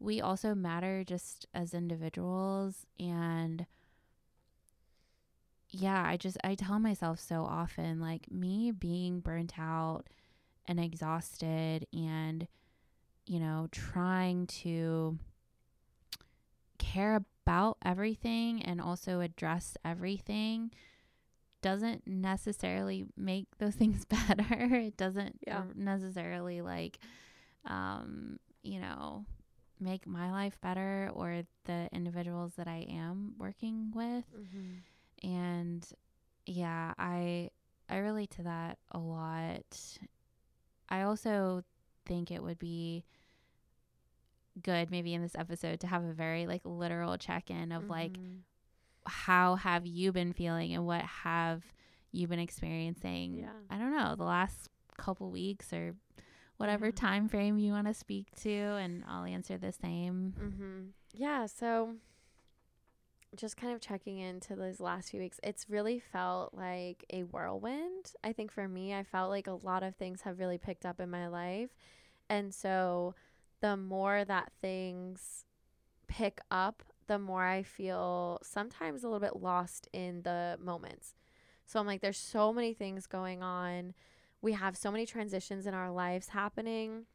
we 0.00 0.20
also 0.20 0.54
matter 0.54 1.04
just 1.04 1.46
as 1.54 1.72
individuals 1.74 2.84
and 2.98 3.66
yeah 5.70 6.02
i 6.06 6.16
just 6.16 6.36
i 6.44 6.54
tell 6.54 6.78
myself 6.78 7.18
so 7.18 7.44
often 7.44 8.00
like 8.00 8.30
me 8.30 8.70
being 8.70 9.20
burnt 9.20 9.58
out 9.58 10.04
and 10.66 10.78
exhausted 10.78 11.86
and 11.92 12.46
you 13.26 13.38
know 13.40 13.68
trying 13.70 14.46
to 14.46 15.18
care 16.78 17.14
about 17.16 17.76
everything 17.84 18.62
and 18.62 18.80
also 18.80 19.20
address 19.20 19.76
everything 19.84 20.70
doesn't 21.60 22.06
necessarily 22.06 23.06
make 23.16 23.46
those 23.58 23.74
things 23.74 24.04
better 24.04 24.44
it 24.74 24.96
doesn't 24.96 25.38
Yeah. 25.46 25.62
necessarily 25.74 26.60
like 26.60 26.98
um 27.64 28.38
you 28.62 28.80
know 28.80 29.24
make 29.80 30.06
my 30.06 30.30
life 30.30 30.60
better 30.60 31.10
or 31.14 31.42
the 31.64 31.88
individuals 31.92 32.52
that 32.56 32.68
I 32.68 32.86
am 32.90 33.34
working 33.38 33.92
with 33.94 34.24
Mhm. 34.36 34.78
and 35.22 35.86
yeah 36.46 36.94
I 36.98 37.50
I 37.88 37.96
relate 37.98 38.30
to 38.32 38.42
that 38.44 38.78
a 38.92 38.98
lot 38.98 39.98
I 40.88 41.02
also 41.02 41.62
think 42.06 42.30
it 42.30 42.42
would 42.42 42.58
be 42.58 43.04
good 44.62 44.90
maybe 44.90 45.14
in 45.14 45.22
this 45.22 45.34
episode 45.34 45.80
to 45.80 45.86
have 45.86 46.04
a 46.04 46.12
very 46.12 46.46
like 46.46 46.60
literal 46.64 47.16
check-in 47.16 47.72
of 47.72 47.88
like 47.88 48.12
Mhm. 48.12 48.40
how 49.06 49.54
have 49.56 49.86
you 49.86 50.12
been 50.12 50.32
feeling 50.32 50.74
and 50.74 50.86
what 50.86 51.02
have 51.02 51.62
you 52.12 52.28
been 52.28 52.38
experiencing 52.38 53.38
Yeah. 53.38 53.52
I 53.70 53.78
don't 53.78 53.92
know 53.96 54.14
the 54.14 54.24
last 54.24 54.68
couple 54.98 55.30
weeks 55.30 55.72
or 55.72 55.94
whatever 56.58 56.86
Yeah. 56.86 56.92
time 56.92 57.28
frame 57.28 57.58
you 57.58 57.72
want 57.72 57.86
to 57.86 57.94
speak 57.94 58.30
to 58.42 58.50
and 58.50 59.04
I'll 59.06 59.24
answer 59.24 59.56
the 59.56 59.72
same 59.72 60.34
Mm-hmm. 60.38 60.80
Yeah. 61.14 61.46
So, 61.46 61.96
just 63.36 63.56
kind 63.56 63.72
of 63.72 63.80
checking 63.80 64.18
into 64.18 64.54
those 64.54 64.80
last 64.80 65.10
few 65.10 65.20
weeks, 65.20 65.40
it's 65.42 65.70
really 65.70 65.98
felt 65.98 66.54
like 66.54 67.04
a 67.10 67.22
whirlwind. 67.22 68.12
I 68.22 68.32
think 68.32 68.52
for 68.52 68.68
me, 68.68 68.94
I 68.94 69.04
felt 69.04 69.30
like 69.30 69.46
a 69.46 69.52
lot 69.52 69.82
of 69.82 69.96
things 69.96 70.22
have 70.22 70.38
really 70.38 70.58
picked 70.58 70.84
up 70.84 71.00
in 71.00 71.10
my 71.10 71.28
life. 71.28 71.70
And 72.28 72.54
so, 72.54 73.14
the 73.60 73.76
more 73.76 74.24
that 74.24 74.52
things 74.60 75.44
pick 76.08 76.40
up, 76.50 76.82
the 77.06 77.18
more 77.18 77.44
I 77.44 77.62
feel 77.62 78.38
sometimes 78.42 79.02
a 79.02 79.08
little 79.08 79.20
bit 79.20 79.40
lost 79.40 79.88
in 79.92 80.22
the 80.22 80.58
moments. 80.60 81.14
So, 81.66 81.80
I'm 81.80 81.86
like, 81.86 82.00
there's 82.00 82.18
so 82.18 82.52
many 82.52 82.74
things 82.74 83.06
going 83.06 83.42
on. 83.42 83.94
We 84.42 84.52
have 84.52 84.76
so 84.76 84.90
many 84.90 85.06
transitions 85.06 85.66
in 85.66 85.74
our 85.74 85.90
lives 85.90 86.28
happening 86.28 87.06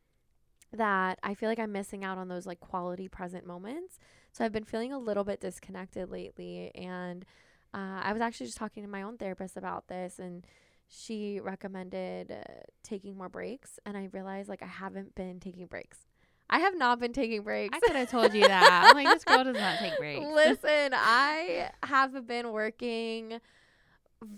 that 0.73 1.19
I 1.23 1.33
feel 1.33 1.49
like 1.49 1.59
I'm 1.59 1.71
missing 1.71 2.03
out 2.03 2.17
on 2.17 2.27
those 2.27 2.45
like 2.45 2.59
quality 2.59 3.07
present 3.07 3.45
moments. 3.45 3.99
So 4.37 4.45
I've 4.45 4.51
been 4.51 4.65
feeling 4.65 4.93
a 4.93 4.99
little 4.99 5.23
bit 5.23 5.41
disconnected 5.41 6.11
lately. 6.11 6.71
And 6.75 7.25
uh, 7.73 8.01
I 8.03 8.13
was 8.13 8.21
actually 8.21 8.45
just 8.45 8.57
talking 8.57 8.83
to 8.83 8.89
my 8.89 9.01
own 9.01 9.17
therapist 9.17 9.57
about 9.57 9.87
this, 9.87 10.19
and 10.19 10.45
she 10.87 11.39
recommended 11.39 12.31
uh, 12.31 12.43
taking 12.83 13.17
more 13.17 13.29
breaks. 13.29 13.79
And 13.83 13.97
I 13.97 14.09
realized 14.11 14.47
like 14.47 14.61
I 14.61 14.67
haven't 14.67 15.15
been 15.15 15.39
taking 15.39 15.65
breaks. 15.65 16.05
I 16.51 16.59
have 16.59 16.77
not 16.77 16.99
been 16.99 17.13
taking 17.13 17.41
breaks. 17.41 17.75
I 17.75 17.79
could 17.79 17.95
have 17.95 18.11
told 18.11 18.35
you 18.35 18.47
that. 18.47 18.83
I'm 18.85 18.95
like, 18.95 19.07
this 19.07 19.23
girl 19.23 19.43
does 19.43 19.55
not 19.55 19.79
take 19.79 19.97
breaks. 19.97 20.23
Listen, 20.23 20.91
I 20.93 21.71
have 21.83 22.27
been 22.27 22.51
working 22.51 23.41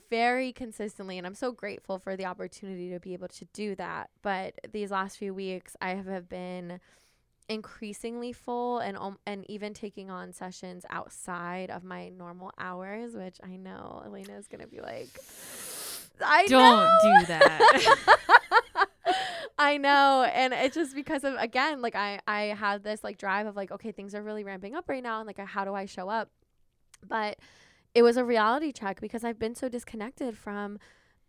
very 0.10 0.52
consistently 0.52 1.18
and 1.18 1.28
I'm 1.28 1.36
so 1.36 1.52
grateful 1.52 2.00
for 2.00 2.18
the 2.18 2.26
opportunity 2.26 2.90
to 2.90 3.00
be 3.00 3.14
able 3.14 3.28
to 3.28 3.46
do 3.54 3.76
that. 3.76 4.10
But 4.24 4.56
these 4.72 4.90
last 4.90 5.18
few 5.18 5.34
weeks 5.36 5.76
I 5.82 5.90
have 5.92 6.08
have 6.08 6.28
been 6.28 6.80
increasingly 7.50 8.32
full 8.32 8.80
and 8.80 8.96
um, 8.98 9.18
and 9.26 9.50
even 9.50 9.74
taking 9.74 10.10
on 10.10 10.32
sessions 10.32 10.86
outside 10.90 11.70
of 11.72 11.84
my 11.84 12.10
normal 12.10 12.52
hours, 12.58 13.16
which 13.16 13.38
I 13.44 13.56
know 13.58 14.02
Elena 14.06 14.34
is 14.38 14.48
going 14.48 14.62
to 14.62 14.68
be 14.68 14.80
like 14.80 15.10
I 16.24 16.46
Don't 16.48 16.62
know. 16.62 17.20
do 17.20 17.26
that. 17.28 17.96
I 19.60 19.78
know. 19.78 20.24
And 20.34 20.54
it's 20.54 20.76
just 20.76 20.96
because 20.96 21.24
of 21.24 21.36
again, 21.38 21.82
like 21.82 21.96
I 21.96 22.20
I 22.28 22.42
had 22.58 22.84
this 22.84 23.04
like 23.04 23.18
drive 23.18 23.48
of 23.48 23.56
like, 23.56 23.72
okay, 23.72 23.92
things 23.92 24.16
are 24.16 24.22
really 24.22 24.44
ramping 24.44 24.76
up 24.76 24.88
right 24.88 25.04
now 25.04 25.20
and 25.20 25.28
like 25.28 25.40
how 25.40 25.66
do 25.66 25.74
I 25.74 25.86
show 25.86 26.08
up? 26.10 26.30
But 27.08 27.38
it 27.96 28.04
was 28.04 28.18
a 28.18 28.24
reality 28.24 28.72
check 28.72 29.02
because 29.02 29.24
I've 29.24 29.40
been 29.40 29.56
so 29.56 29.68
disconnected 29.68 30.38
from 30.38 30.78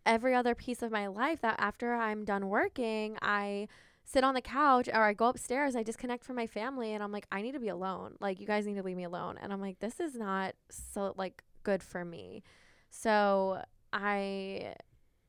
every 0.05 0.35
other 0.35 0.55
piece 0.55 0.81
of 0.81 0.91
my 0.91 1.07
life 1.07 1.41
that 1.41 1.55
after 1.57 1.93
I'm 1.93 2.23
done 2.25 2.47
working, 2.49 3.17
I 3.21 3.67
sit 4.11 4.23
on 4.23 4.33
the 4.33 4.41
couch 4.41 4.89
or 4.89 5.03
I 5.03 5.13
go 5.13 5.27
upstairs, 5.27 5.75
I 5.75 5.83
disconnect 5.83 6.25
from 6.25 6.35
my 6.35 6.47
family 6.47 6.93
and 6.93 7.03
I'm 7.03 7.11
like, 7.11 7.27
I 7.31 7.41
need 7.41 7.53
to 7.53 7.59
be 7.59 7.69
alone. 7.69 8.15
Like 8.19 8.39
you 8.39 8.47
guys 8.47 8.65
need 8.65 8.75
to 8.75 8.83
leave 8.83 8.97
me 8.97 9.05
alone. 9.05 9.37
And 9.41 9.53
I'm 9.53 9.61
like, 9.61 9.79
this 9.79 9.99
is 9.99 10.15
not 10.15 10.55
so 10.69 11.13
like 11.17 11.43
good 11.63 11.81
for 11.81 12.03
me. 12.03 12.43
So 12.89 13.61
I 13.93 14.75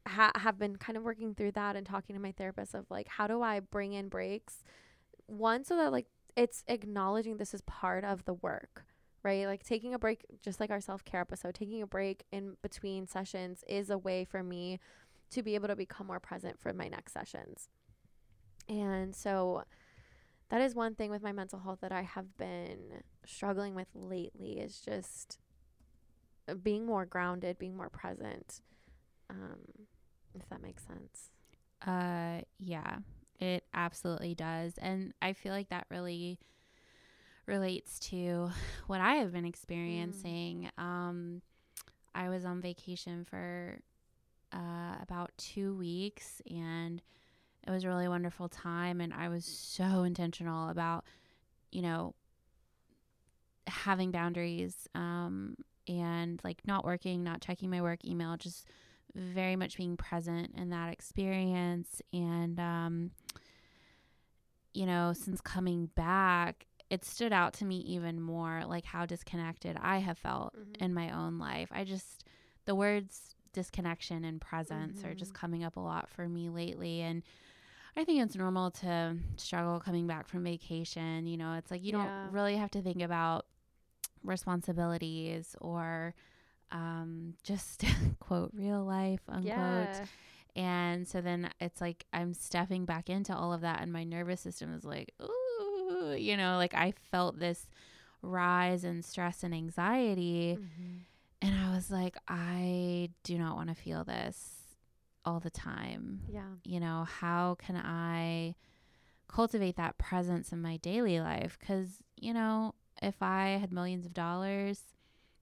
ha- 0.06 0.32
have 0.34 0.58
been 0.58 0.76
kind 0.76 0.96
of 0.96 1.04
working 1.04 1.34
through 1.34 1.52
that 1.52 1.76
and 1.76 1.86
talking 1.86 2.14
to 2.14 2.20
my 2.20 2.32
therapist 2.32 2.74
of 2.74 2.90
like 2.90 3.08
how 3.08 3.26
do 3.26 3.42
I 3.42 3.60
bring 3.60 3.92
in 3.92 4.08
breaks 4.08 4.62
one 5.26 5.64
so 5.64 5.76
that 5.76 5.92
like 5.92 6.06
it's 6.36 6.64
acknowledging 6.66 7.36
this 7.36 7.54
is 7.54 7.60
part 7.62 8.04
of 8.04 8.24
the 8.24 8.34
work 8.34 8.84
right 9.22 9.46
like 9.46 9.62
taking 9.62 9.94
a 9.94 9.98
break 9.98 10.24
just 10.42 10.58
like 10.60 10.70
our 10.70 10.80
self-care 10.80 11.20
episode 11.20 11.54
taking 11.54 11.82
a 11.82 11.86
break 11.86 12.24
in 12.32 12.56
between 12.62 13.06
sessions 13.06 13.62
is 13.68 13.90
a 13.90 13.98
way 13.98 14.24
for 14.24 14.42
me 14.42 14.80
to 15.30 15.42
be 15.42 15.54
able 15.54 15.68
to 15.68 15.76
become 15.76 16.06
more 16.06 16.20
present 16.20 16.58
for 16.58 16.72
my 16.72 16.88
next 16.88 17.12
sessions 17.12 17.68
and 18.68 19.14
so 19.14 19.64
that 20.50 20.60
is 20.60 20.74
one 20.74 20.94
thing 20.94 21.10
with 21.10 21.22
my 21.22 21.32
mental 21.32 21.60
health 21.60 21.78
that 21.80 21.92
I 21.92 22.02
have 22.02 22.36
been 22.36 23.02
struggling 23.24 23.74
with 23.74 23.88
lately 23.94 24.58
is 24.58 24.80
just 24.80 25.38
uh, 26.48 26.54
being 26.54 26.84
more 26.84 27.06
grounded, 27.06 27.58
being 27.58 27.76
more 27.76 27.88
present. 27.88 28.60
Um, 29.30 29.86
if 30.34 30.48
that 30.48 30.62
makes 30.62 30.84
sense. 30.84 31.30
Uh, 31.86 32.42
yeah, 32.58 32.98
it 33.40 33.64
absolutely 33.74 34.34
does. 34.34 34.74
And 34.78 35.14
I 35.22 35.32
feel 35.32 35.52
like 35.52 35.70
that 35.70 35.86
really 35.90 36.38
relates 37.46 37.98
to 37.98 38.50
what 38.86 39.00
I 39.00 39.14
have 39.16 39.32
been 39.32 39.44
experiencing. 39.44 40.70
Um, 40.78 41.42
I 42.14 42.28
was 42.28 42.44
on 42.44 42.60
vacation 42.60 43.24
for 43.24 43.80
uh, 44.52 44.96
about 45.00 45.30
two 45.38 45.74
weeks 45.74 46.42
and 46.50 47.00
it 47.66 47.70
was 47.70 47.84
a 47.84 47.88
really 47.88 48.08
wonderful 48.08 48.48
time. 48.48 49.00
And 49.00 49.12
I 49.12 49.28
was 49.28 49.44
so 49.44 50.02
intentional 50.02 50.68
about, 50.68 51.04
you 51.70 51.82
know, 51.82 52.14
having 53.66 54.10
boundaries 54.10 54.88
um, 54.94 55.56
and 55.88 56.40
like 56.44 56.58
not 56.66 56.84
working, 56.84 57.22
not 57.22 57.40
checking 57.40 57.70
my 57.70 57.80
work 57.80 58.04
email, 58.04 58.36
just 58.36 58.68
very 59.14 59.56
much 59.56 59.76
being 59.76 59.96
present 59.96 60.52
in 60.56 60.70
that 60.70 60.92
experience. 60.92 62.00
And, 62.12 62.58
um, 62.58 63.10
you 64.74 64.86
know, 64.86 65.12
since 65.12 65.40
coming 65.40 65.86
back, 65.94 66.66
it 66.90 67.04
stood 67.04 67.32
out 67.32 67.54
to 67.54 67.64
me 67.64 67.76
even 67.78 68.20
more 68.20 68.64
like 68.66 68.84
how 68.84 69.06
disconnected 69.06 69.76
I 69.80 69.98
have 69.98 70.18
felt 70.18 70.54
Mhm. 70.54 70.82
in 70.82 70.94
my 70.94 71.10
own 71.10 71.38
life. 71.38 71.68
I 71.72 71.84
just, 71.84 72.24
the 72.64 72.74
words 72.74 73.34
disconnection 73.52 74.24
and 74.24 74.40
presence 74.40 75.04
are 75.04 75.14
just 75.14 75.32
Mhm. 75.32 75.36
coming 75.36 75.64
up 75.64 75.76
a 75.76 75.80
lot 75.80 76.08
for 76.08 76.28
me 76.28 76.48
lately. 76.48 77.00
And 77.02 77.22
I 77.96 78.04
think 78.04 78.22
it's 78.22 78.36
normal 78.36 78.70
to 78.70 79.16
struggle 79.36 79.78
coming 79.80 80.06
back 80.06 80.26
from 80.28 80.44
vacation. 80.44 81.26
You 81.26 81.36
know, 81.36 81.54
it's 81.54 81.70
like 81.70 81.84
you 81.84 81.92
Yeah. 81.92 81.98
don't 82.22 82.32
really 82.32 82.56
have 82.56 82.70
to 82.72 82.82
think 82.82 83.02
about 83.02 83.46
responsibilities 84.24 85.54
or 85.60 86.14
um, 86.70 87.34
just 87.42 87.84
quote 88.20 88.50
real 88.54 88.82
life 88.84 89.20
unquote. 89.28 89.88
Yeah. 89.90 90.04
And 90.56 91.06
so 91.08 91.20
then 91.20 91.50
it's 91.60 91.80
like 91.80 92.04
I'm 92.12 92.34
stepping 92.34 92.84
back 92.84 93.08
into 93.10 93.34
all 93.34 93.52
of 93.52 93.62
that, 93.62 93.80
and 93.80 93.92
my 93.92 94.04
nervous 94.04 94.40
system 94.40 94.74
is 94.74 94.84
like, 94.84 95.12
ooh, 95.22 96.14
you 96.18 96.36
know, 96.36 96.56
like 96.56 96.74
I 96.74 96.92
felt 97.10 97.38
this 97.38 97.66
rise 98.22 98.84
in 98.84 99.02
stress 99.02 99.42
and 99.42 99.54
anxiety. 99.54 100.58
Mhm. 100.58 101.00
And 101.40 101.54
I 101.58 101.74
was 101.74 101.90
like, 101.90 102.16
I 102.28 103.10
do 103.24 103.38
not 103.38 103.56
want 103.56 103.68
to 103.68 103.74
feel 103.74 104.04
this 104.04 104.61
all 105.24 105.40
the 105.40 105.50
time. 105.50 106.20
Yeah. 106.28 106.42
You 106.64 106.80
know, 106.80 107.06
how 107.20 107.56
can 107.58 107.76
I 107.76 108.54
cultivate 109.28 109.76
that 109.76 109.98
presence 109.98 110.52
in 110.52 110.60
my 110.60 110.76
daily 110.78 111.20
life? 111.20 111.56
Because, 111.60 111.88
you 112.16 112.34
know, 112.34 112.74
if 113.00 113.22
I 113.22 113.58
had 113.60 113.72
millions 113.72 114.06
of 114.06 114.14
dollars, 114.14 114.80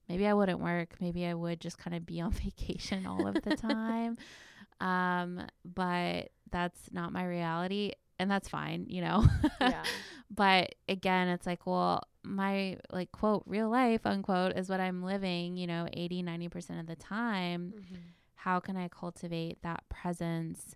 maybe 0.07 0.25
I 0.25 0.33
wouldn't 0.33 0.59
work. 0.59 0.95
Maybe 0.99 1.25
I 1.25 1.33
would 1.33 1.59
just 1.59 1.77
kind 1.77 1.95
of 1.95 2.05
be 2.05 2.21
on 2.21 2.31
vacation 2.31 3.05
all 3.05 3.27
of 3.27 3.41
the 3.41 3.55
time. 3.55 4.17
um, 4.79 5.41
but 5.63 6.29
that's 6.51 6.91
not 6.91 7.11
my 7.11 7.25
reality. 7.25 7.91
And 8.19 8.29
that's 8.29 8.49
fine, 8.49 8.85
you 8.87 9.01
know? 9.01 9.25
yeah. 9.59 9.83
But 10.33 10.75
again, 10.87 11.27
it's 11.27 11.45
like, 11.45 11.67
well, 11.67 12.03
my 12.23 12.77
like 12.89 13.11
quote, 13.11 13.43
real 13.45 13.69
life, 13.69 14.05
unquote, 14.05 14.55
is 14.55 14.69
what 14.69 14.79
I'm 14.79 15.03
living, 15.03 15.57
you 15.57 15.67
know, 15.67 15.87
80, 15.91 16.23
90% 16.23 16.79
of 16.79 16.87
the 16.87 16.95
time. 16.95 17.73
Mm-hmm. 17.75 17.95
How 18.43 18.59
can 18.59 18.75
I 18.75 18.87
cultivate 18.87 19.61
that 19.61 19.83
presence 19.87 20.75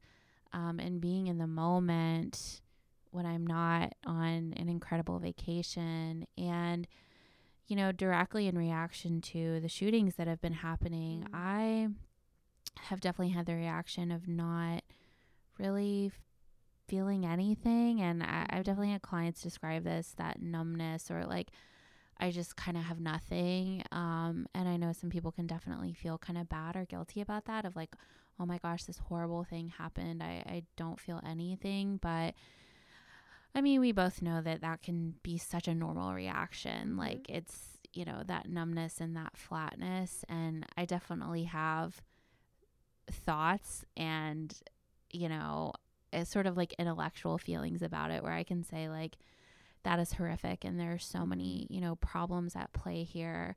um, 0.53 0.79
and 0.79 1.01
being 1.01 1.25
in 1.25 1.39
the 1.39 1.47
moment 1.47 2.61
when 3.09 3.25
I'm 3.25 3.47
not 3.47 3.93
on 4.05 4.53
an 4.55 4.69
incredible 4.69 5.17
vacation? 5.17 6.27
And, 6.37 6.87
you 7.65 7.75
know, 7.75 7.91
directly 7.91 8.47
in 8.47 8.55
reaction 8.55 9.19
to 9.21 9.59
the 9.61 9.67
shootings 9.67 10.13
that 10.15 10.27
have 10.27 10.41
been 10.41 10.53
happening, 10.53 11.21
mm-hmm. 11.21 11.35
I 11.35 11.87
have 12.81 13.01
definitely 13.01 13.33
had 13.33 13.47
the 13.47 13.55
reaction 13.55 14.11
of 14.11 14.27
not 14.27 14.83
really 15.57 16.11
feeling 16.87 17.25
anything. 17.25 17.99
And 17.99 18.21
I, 18.21 18.45
I've 18.51 18.63
definitely 18.63 18.91
had 18.91 19.01
clients 19.01 19.41
describe 19.41 19.85
this 19.85 20.13
that 20.17 20.39
numbness 20.39 21.09
or 21.09 21.25
like, 21.25 21.49
I 22.19 22.31
just 22.31 22.55
kind 22.55 22.77
of 22.77 22.83
have 22.83 22.99
nothing. 22.99 23.83
Um, 23.91 24.47
and 24.55 24.67
I 24.69 24.77
know 24.77 24.93
some 24.93 25.09
people 25.09 25.31
can 25.31 25.47
definitely 25.47 25.93
feel 25.93 26.17
kind 26.17 26.37
of 26.37 26.49
bad 26.49 26.75
or 26.75 26.85
guilty 26.85 27.21
about 27.21 27.45
that 27.45 27.65
of 27.65 27.75
like, 27.75 27.93
oh 28.39 28.45
my 28.45 28.57
gosh, 28.57 28.83
this 28.83 28.97
horrible 28.97 29.43
thing 29.43 29.69
happened. 29.69 30.23
I, 30.23 30.43
I 30.45 30.63
don't 30.77 30.99
feel 30.99 31.21
anything. 31.27 31.99
But 32.01 32.35
I 33.53 33.61
mean, 33.61 33.79
we 33.79 33.91
both 33.91 34.21
know 34.21 34.41
that 34.41 34.61
that 34.61 34.81
can 34.81 35.15
be 35.23 35.37
such 35.37 35.67
a 35.67 35.75
normal 35.75 36.13
reaction. 36.13 36.89
Mm-hmm. 36.89 36.99
Like 36.99 37.25
it's, 37.29 37.77
you 37.93 38.05
know, 38.05 38.23
that 38.25 38.49
numbness 38.49 38.99
and 38.99 39.15
that 39.15 39.37
flatness. 39.37 40.23
And 40.27 40.65
I 40.77 40.85
definitely 40.85 41.45
have 41.45 42.01
thoughts 43.09 43.85
and, 43.95 44.53
you 45.11 45.29
know, 45.29 45.73
it's 46.11 46.31
sort 46.31 46.47
of 46.47 46.55
like 46.55 46.73
intellectual 46.79 47.37
feelings 47.37 47.81
about 47.81 48.11
it 48.11 48.23
where 48.23 48.33
I 48.33 48.43
can 48.43 48.63
say, 48.63 48.87
like, 48.89 49.17
that 49.85 49.99
is 49.99 50.13
horrific. 50.13 50.65
And 50.65 50.79
there 50.79 50.91
are 50.91 50.99
so 50.99 51.25
many, 51.25 51.67
you 51.69 51.79
know, 51.79 51.95
problems 51.95 52.55
at 52.55 52.73
play 52.73 53.03
here 53.03 53.55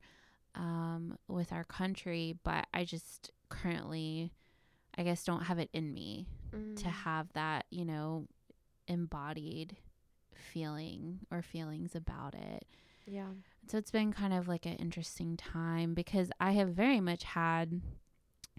um, 0.55 1.17
with 1.27 1.51
our 1.51 1.63
country. 1.63 2.37
But 2.43 2.67
I 2.73 2.85
just 2.85 3.31
currently, 3.49 4.31
I 4.97 5.03
guess, 5.03 5.23
don't 5.23 5.43
have 5.43 5.59
it 5.59 5.69
in 5.73 5.93
me 5.93 6.27
mm. 6.55 6.75
to 6.77 6.87
have 6.87 7.33
that, 7.33 7.65
you 7.71 7.83
know, 7.83 8.27
embodied 8.87 9.75
feeling 10.33 11.19
or 11.31 11.41
feelings 11.41 11.95
about 11.95 12.35
it. 12.35 12.65
Yeah. 13.05 13.29
So 13.67 13.77
it's 13.77 13.91
been 13.91 14.13
kind 14.13 14.33
of 14.33 14.47
like 14.47 14.65
an 14.67 14.75
interesting 14.75 15.35
time 15.35 15.95
because 15.95 16.29
I 16.39 16.51
have 16.51 16.69
very 16.69 17.01
much 17.01 17.23
had 17.23 17.81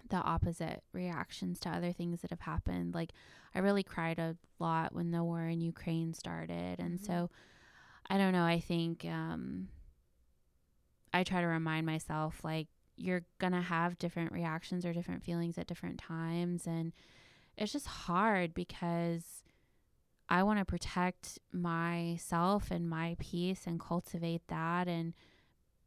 the 0.09 0.17
opposite 0.17 0.83
reactions 0.91 1.57
to 1.61 1.69
other 1.69 1.93
things 1.93 2.21
that 2.21 2.31
have 2.31 2.41
happened. 2.41 2.93
Like 2.93 3.13
I 3.55 3.59
really 3.59 3.83
cried 3.83 4.19
a 4.19 4.35
lot 4.59 4.93
when 4.93 5.11
the 5.11 5.23
war 5.23 5.45
in 5.45 5.61
Ukraine 5.61 6.13
started. 6.13 6.79
And 6.79 6.99
mm-hmm. 6.99 7.05
so 7.05 7.29
I 8.09 8.17
don't 8.17 8.33
know, 8.33 8.45
I 8.45 8.59
think 8.59 9.05
um 9.05 9.69
I 11.13 11.23
try 11.23 11.41
to 11.41 11.47
remind 11.47 11.85
myself 11.85 12.43
like 12.43 12.67
you're 12.95 13.23
going 13.39 13.53
to 13.53 13.61
have 13.61 13.97
different 13.97 14.31
reactions 14.31 14.85
or 14.85 14.93
different 14.93 15.23
feelings 15.23 15.57
at 15.57 15.67
different 15.67 15.97
times 15.97 16.67
and 16.67 16.93
it's 17.57 17.73
just 17.73 17.87
hard 17.87 18.53
because 18.53 19.43
I 20.29 20.43
want 20.43 20.59
to 20.59 20.65
protect 20.65 21.39
myself 21.51 22.71
and 22.71 22.89
my 22.89 23.17
peace 23.19 23.63
and 23.67 23.79
cultivate 23.79 24.47
that 24.47 24.87
and 24.87 25.13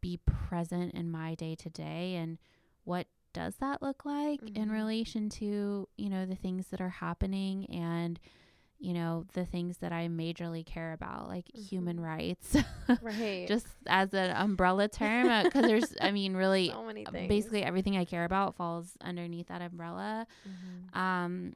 be 0.02 0.18
present 0.26 0.92
in 0.92 1.10
my 1.10 1.34
day 1.34 1.54
to 1.54 1.70
day. 1.70 2.16
And 2.16 2.36
what 2.84 3.06
does 3.32 3.56
that 3.56 3.80
look 3.80 4.04
like 4.04 4.42
mm-hmm. 4.42 4.54
in 4.54 4.70
relation 4.70 5.30
to, 5.30 5.88
you 5.96 6.10
know, 6.10 6.26
the 6.26 6.34
things 6.34 6.66
that 6.66 6.82
are 6.82 6.90
happening 6.90 7.64
and, 7.70 8.20
you 8.84 8.92
know, 8.92 9.24
the 9.32 9.46
things 9.46 9.78
that 9.78 9.92
I 9.92 10.08
majorly 10.08 10.64
care 10.64 10.92
about, 10.92 11.26
like 11.26 11.46
mm-hmm. 11.46 11.62
human 11.62 11.98
rights. 11.98 12.54
right. 13.00 13.46
Just 13.48 13.66
as 13.86 14.12
an 14.12 14.36
umbrella 14.36 14.88
term. 14.88 15.42
Because 15.42 15.64
uh, 15.64 15.68
there's, 15.68 15.94
I 16.02 16.10
mean, 16.10 16.34
really, 16.36 16.68
so 16.68 17.10
basically 17.10 17.62
everything 17.62 17.96
I 17.96 18.04
care 18.04 18.26
about 18.26 18.56
falls 18.56 18.90
underneath 19.00 19.48
that 19.48 19.62
umbrella. 19.62 20.26
Mm-hmm. 20.46 20.98
Um, 20.98 21.54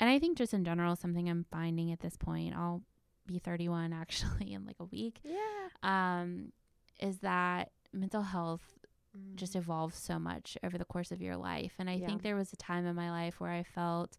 and 0.00 0.08
I 0.08 0.18
think 0.18 0.38
just 0.38 0.54
in 0.54 0.64
general, 0.64 0.96
something 0.96 1.28
I'm 1.28 1.44
finding 1.52 1.92
at 1.92 2.00
this 2.00 2.16
point, 2.16 2.56
I'll 2.56 2.80
be 3.26 3.38
31 3.38 3.92
actually 4.00 4.54
in 4.54 4.64
like 4.64 4.76
a 4.80 4.84
week. 4.84 5.20
Yeah. 5.22 5.36
Um, 5.82 6.52
is 6.98 7.18
that 7.18 7.72
mental 7.92 8.22
health 8.22 8.78
mm. 9.14 9.36
just 9.36 9.54
evolves 9.54 9.98
so 9.98 10.18
much 10.18 10.56
over 10.64 10.78
the 10.78 10.86
course 10.86 11.12
of 11.12 11.20
your 11.20 11.36
life. 11.36 11.72
And 11.78 11.90
I 11.90 11.96
yeah. 11.96 12.06
think 12.06 12.22
there 12.22 12.36
was 12.36 12.54
a 12.54 12.56
time 12.56 12.86
in 12.86 12.96
my 12.96 13.10
life 13.10 13.38
where 13.38 13.50
I 13.50 13.64
felt, 13.64 14.16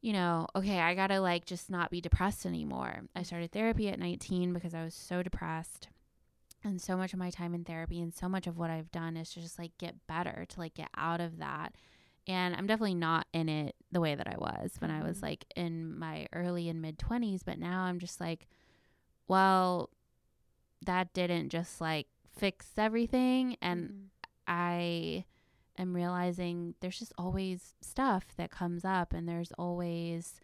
you 0.00 0.12
know, 0.12 0.46
okay, 0.56 0.80
I 0.80 0.94
gotta 0.94 1.20
like 1.20 1.44
just 1.44 1.70
not 1.70 1.90
be 1.90 2.00
depressed 2.00 2.46
anymore. 2.46 3.02
I 3.14 3.22
started 3.22 3.52
therapy 3.52 3.88
at 3.88 3.98
19 3.98 4.52
because 4.52 4.74
I 4.74 4.84
was 4.84 4.94
so 4.94 5.22
depressed. 5.22 5.88
And 6.62 6.80
so 6.80 6.94
much 6.94 7.14
of 7.14 7.18
my 7.18 7.30
time 7.30 7.54
in 7.54 7.64
therapy 7.64 8.02
and 8.02 8.12
so 8.12 8.28
much 8.28 8.46
of 8.46 8.58
what 8.58 8.68
I've 8.68 8.92
done 8.92 9.16
is 9.16 9.30
to 9.30 9.40
just 9.40 9.58
like 9.58 9.72
get 9.78 10.06
better, 10.06 10.44
to 10.46 10.60
like 10.60 10.74
get 10.74 10.90
out 10.94 11.20
of 11.20 11.38
that 11.38 11.74
and 12.26 12.54
I'm 12.54 12.66
definitely 12.66 12.94
not 12.94 13.26
in 13.32 13.48
it 13.48 13.74
the 13.90 14.00
way 14.00 14.14
that 14.14 14.28
I 14.28 14.36
was 14.38 14.72
when. 14.78 14.90
I 14.90 15.02
was 15.02 15.16
mm-hmm. 15.16 15.26
like 15.26 15.44
in 15.56 15.98
my 15.98 16.26
early 16.32 16.68
and 16.68 16.80
mid 16.80 16.98
20s. 16.98 17.40
But 17.44 17.58
now 17.58 17.82
I'm 17.82 17.98
just 17.98 18.20
like, 18.20 18.46
well, 19.26 19.90
that 20.86 21.12
didn't 21.12 21.48
just 21.48 21.80
like 21.80 22.06
fix 22.38 22.66
everything. 22.76 23.56
And 23.60 23.88
mm-hmm. 23.88 23.96
I 24.46 25.24
am 25.80 25.94
realizing 25.94 26.74
there's 26.80 26.98
just 26.98 27.12
always 27.18 27.74
stuff 27.80 28.26
that 28.36 28.50
comes 28.50 28.84
up, 28.84 29.12
and 29.12 29.28
there's 29.28 29.52
always 29.58 30.40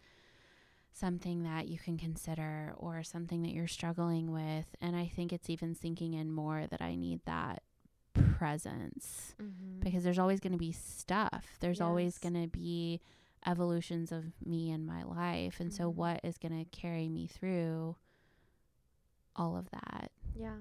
something 0.93 1.43
that 1.43 1.67
you 1.67 1.77
can 1.77 1.97
consider 1.97 2.73
or 2.77 3.03
something 3.03 3.43
that 3.43 3.51
you're 3.51 3.67
struggling 3.67 4.31
with. 4.31 4.65
And 4.81 4.95
I 4.95 5.05
think 5.05 5.31
it's 5.31 5.49
even 5.49 5.75
sinking 5.75 6.13
in 6.13 6.31
more 6.31 6.65
that 6.69 6.81
I 6.81 6.95
need 6.95 7.21
that 7.25 7.61
presence 8.37 9.35
mm-hmm. 9.41 9.79
because 9.79 10.03
there's 10.03 10.19
always 10.19 10.39
going 10.39 10.53
to 10.53 10.57
be 10.57 10.71
stuff. 10.71 11.57
There's 11.59 11.77
yes. 11.77 11.85
always 11.85 12.17
going 12.17 12.41
to 12.41 12.47
be 12.47 13.01
evolutions 13.45 14.11
of 14.11 14.25
me 14.45 14.71
in 14.71 14.85
my 14.85 15.03
life. 15.03 15.59
And 15.59 15.69
mm-hmm. 15.69 15.83
so, 15.83 15.89
what 15.89 16.19
is 16.23 16.37
going 16.37 16.57
to 16.57 16.69
carry 16.77 17.07
me 17.07 17.27
through 17.27 17.95
all 19.35 19.55
of 19.55 19.69
that? 19.71 20.11
Yeah. 20.35 20.57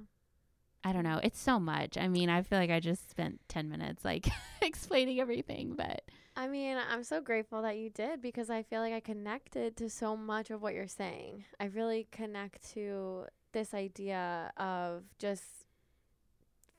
I 0.86 0.92
don't 0.92 1.02
know. 1.02 1.18
It's 1.20 1.40
so 1.40 1.58
much. 1.58 1.98
I 1.98 2.06
mean, 2.06 2.30
I 2.30 2.42
feel 2.42 2.60
like 2.60 2.70
I 2.70 2.78
just 2.78 3.10
spent 3.10 3.40
10 3.48 3.68
minutes 3.68 4.04
like 4.04 4.28
explaining 4.62 5.18
everything, 5.18 5.74
but 5.76 6.02
I 6.36 6.46
mean, 6.46 6.76
I'm 6.76 7.02
so 7.02 7.20
grateful 7.20 7.62
that 7.62 7.76
you 7.76 7.90
did 7.90 8.22
because 8.22 8.50
I 8.50 8.62
feel 8.62 8.82
like 8.82 8.92
I 8.92 9.00
connected 9.00 9.76
to 9.78 9.90
so 9.90 10.16
much 10.16 10.52
of 10.52 10.62
what 10.62 10.74
you're 10.74 10.86
saying. 10.86 11.44
I 11.58 11.64
really 11.64 12.06
connect 12.12 12.72
to 12.74 13.24
this 13.50 13.74
idea 13.74 14.52
of 14.58 15.02
just 15.18 15.42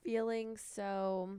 feeling 0.05 0.55
so 0.55 1.31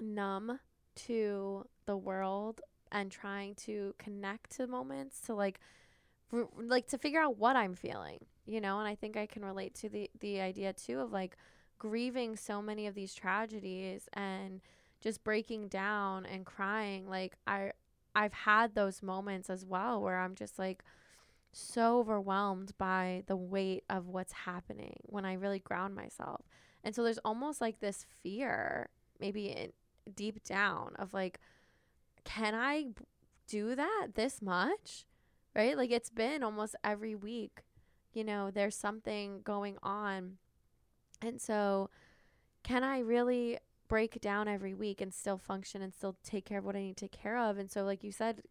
numb 0.00 0.60
to 0.94 1.66
the 1.86 1.96
world 1.96 2.60
and 2.92 3.10
trying 3.10 3.56
to 3.56 3.92
connect 3.98 4.52
to 4.52 4.68
moments 4.68 5.20
to 5.22 5.34
like 5.34 5.58
r- 6.32 6.46
like 6.56 6.86
to 6.88 6.98
figure 6.98 7.20
out 7.20 7.38
what 7.38 7.56
I'm 7.56 7.74
feeling, 7.74 8.18
you 8.46 8.60
know, 8.60 8.78
and 8.78 8.86
I 8.86 8.94
think 8.94 9.16
I 9.16 9.26
can 9.26 9.44
relate 9.44 9.74
to 9.80 9.88
the 9.88 10.08
the 10.20 10.40
idea 10.40 10.72
too 10.74 11.00
of 11.00 11.10
like 11.10 11.36
grieving 11.82 12.36
so 12.36 12.62
many 12.62 12.86
of 12.86 12.94
these 12.94 13.12
tragedies 13.12 14.08
and 14.12 14.60
just 15.00 15.24
breaking 15.24 15.66
down 15.66 16.24
and 16.24 16.46
crying 16.46 17.08
like 17.08 17.36
I 17.44 17.72
I've 18.14 18.32
had 18.32 18.76
those 18.76 19.02
moments 19.02 19.50
as 19.50 19.66
well 19.66 20.00
where 20.00 20.20
I'm 20.20 20.36
just 20.36 20.60
like 20.60 20.84
so 21.50 21.98
overwhelmed 21.98 22.78
by 22.78 23.24
the 23.26 23.34
weight 23.34 23.82
of 23.90 24.06
what's 24.06 24.32
happening 24.32 24.94
when 25.06 25.24
I 25.24 25.32
really 25.32 25.58
ground 25.58 25.96
myself. 25.96 26.42
And 26.84 26.94
so 26.94 27.02
there's 27.02 27.18
almost 27.24 27.60
like 27.60 27.80
this 27.80 28.06
fear, 28.22 28.88
maybe 29.18 29.46
in, 29.46 29.72
deep 30.14 30.44
down, 30.44 30.92
of 31.00 31.12
like, 31.12 31.40
can 32.22 32.54
I 32.54 32.90
do 33.48 33.74
that 33.74 34.10
this 34.14 34.40
much? 34.40 35.04
Right? 35.52 35.76
Like 35.76 35.90
it's 35.90 36.10
been 36.10 36.44
almost 36.44 36.76
every 36.84 37.16
week, 37.16 37.62
you 38.12 38.22
know, 38.22 38.52
there's 38.52 38.76
something 38.76 39.40
going 39.42 39.78
on. 39.82 40.38
And 41.22 41.40
so, 41.40 41.88
can 42.62 42.84
I 42.84 42.98
really 42.98 43.58
break 43.88 44.20
down 44.20 44.48
every 44.48 44.74
week 44.74 45.00
and 45.00 45.12
still 45.12 45.38
function 45.38 45.82
and 45.82 45.94
still 45.94 46.16
take 46.24 46.44
care 46.44 46.58
of 46.58 46.64
what 46.64 46.76
I 46.76 46.80
need 46.80 46.96
to 46.96 47.08
take 47.08 47.12
care 47.12 47.38
of? 47.38 47.58
And 47.58 47.70
so, 47.70 47.84
like 47.84 48.02
you 48.02 48.12
said, 48.12 48.42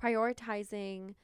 prioritizing 0.00 1.14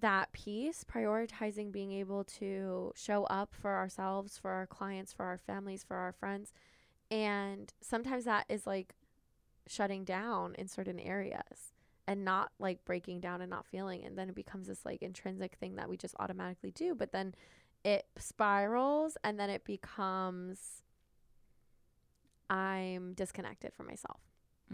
that 0.00 0.32
piece, 0.32 0.84
prioritizing 0.84 1.72
being 1.72 1.92
able 1.92 2.24
to 2.24 2.92
show 2.94 3.24
up 3.24 3.54
for 3.54 3.74
ourselves, 3.74 4.38
for 4.38 4.50
our 4.50 4.66
clients, 4.66 5.12
for 5.12 5.24
our 5.24 5.38
families, 5.38 5.82
for 5.82 5.96
our 5.96 6.12
friends. 6.12 6.52
And 7.10 7.72
sometimes 7.80 8.24
that 8.24 8.46
is 8.48 8.66
like 8.66 8.94
shutting 9.66 10.04
down 10.04 10.54
in 10.56 10.68
certain 10.68 11.00
areas 11.00 11.72
and 12.06 12.24
not 12.24 12.52
like 12.58 12.84
breaking 12.84 13.20
down 13.20 13.40
and 13.40 13.50
not 13.50 13.66
feeling. 13.66 14.04
And 14.04 14.16
then 14.16 14.28
it 14.28 14.34
becomes 14.34 14.68
this 14.68 14.84
like 14.84 15.02
intrinsic 15.02 15.56
thing 15.56 15.76
that 15.76 15.88
we 15.88 15.96
just 15.96 16.14
automatically 16.18 16.70
do. 16.70 16.94
But 16.94 17.12
then 17.12 17.34
it 17.86 18.04
spirals 18.18 19.16
and 19.22 19.38
then 19.38 19.48
it 19.48 19.64
becomes 19.64 20.82
I'm 22.50 23.14
disconnected 23.14 23.72
from 23.74 23.86
myself. 23.86 24.20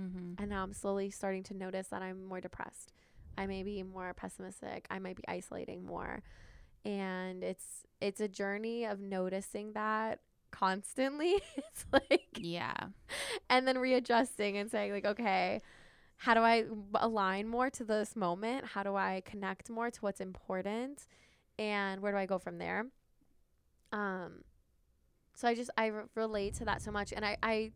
Mm-hmm. 0.01 0.41
And 0.43 0.49
now 0.51 0.63
I'm 0.63 0.73
slowly 0.73 1.11
starting 1.11 1.43
to 1.45 1.55
notice 1.55 1.89
that 1.89 2.01
I'm 2.01 2.25
more 2.25 2.41
depressed. 2.41 2.91
I 3.37 3.47
may 3.47 3.63
be 3.63 3.83
more 3.83 4.15
pessimistic. 4.15 4.87
I 4.91 4.99
might 4.99 5.17
be 5.17 5.25
isolating 5.29 5.85
more. 5.85 6.23
And 6.87 7.45
it's 7.45 7.85
it's 8.01 8.21
a 8.21 8.29
journey 8.29 8.87
of 8.87 8.99
noticing 8.99 9.75
that 9.75 10.21
constantly. 10.51 11.35
it's 11.57 11.85
like 11.93 12.39
Yeah. 12.39 12.77
and 13.51 13.69
then 13.69 13.77
readjusting 13.77 14.57
and 14.57 14.71
saying 14.71 14.91
like 14.91 15.05
okay, 15.05 15.61
how 16.17 16.33
do 16.33 16.41
I 16.41 16.65
align 16.95 17.47
more 17.47 17.69
to 17.69 17.85
this 17.85 18.17
moment? 18.17 18.65
How 18.69 18.83
do 18.83 18.97
I 18.97 19.23
connect 19.27 19.69
more 19.69 19.91
to 19.91 20.01
what's 20.01 20.21
important? 20.21 21.07
And 21.59 22.01
where 22.01 22.13
do 22.13 22.17
I 22.19 22.25
go 22.25 22.39
from 22.39 22.57
there? 22.57 22.87
Um 23.93 24.45
so 25.35 25.49
I 25.49 25.55
just 25.55 25.71
I 25.77 25.87
re- 25.87 26.03
relate 26.15 26.55
to 26.55 26.65
that 26.65 26.83
so 26.83 26.91
much 26.91 27.13
and 27.13 27.25
I 27.25 27.37
I 27.43 27.73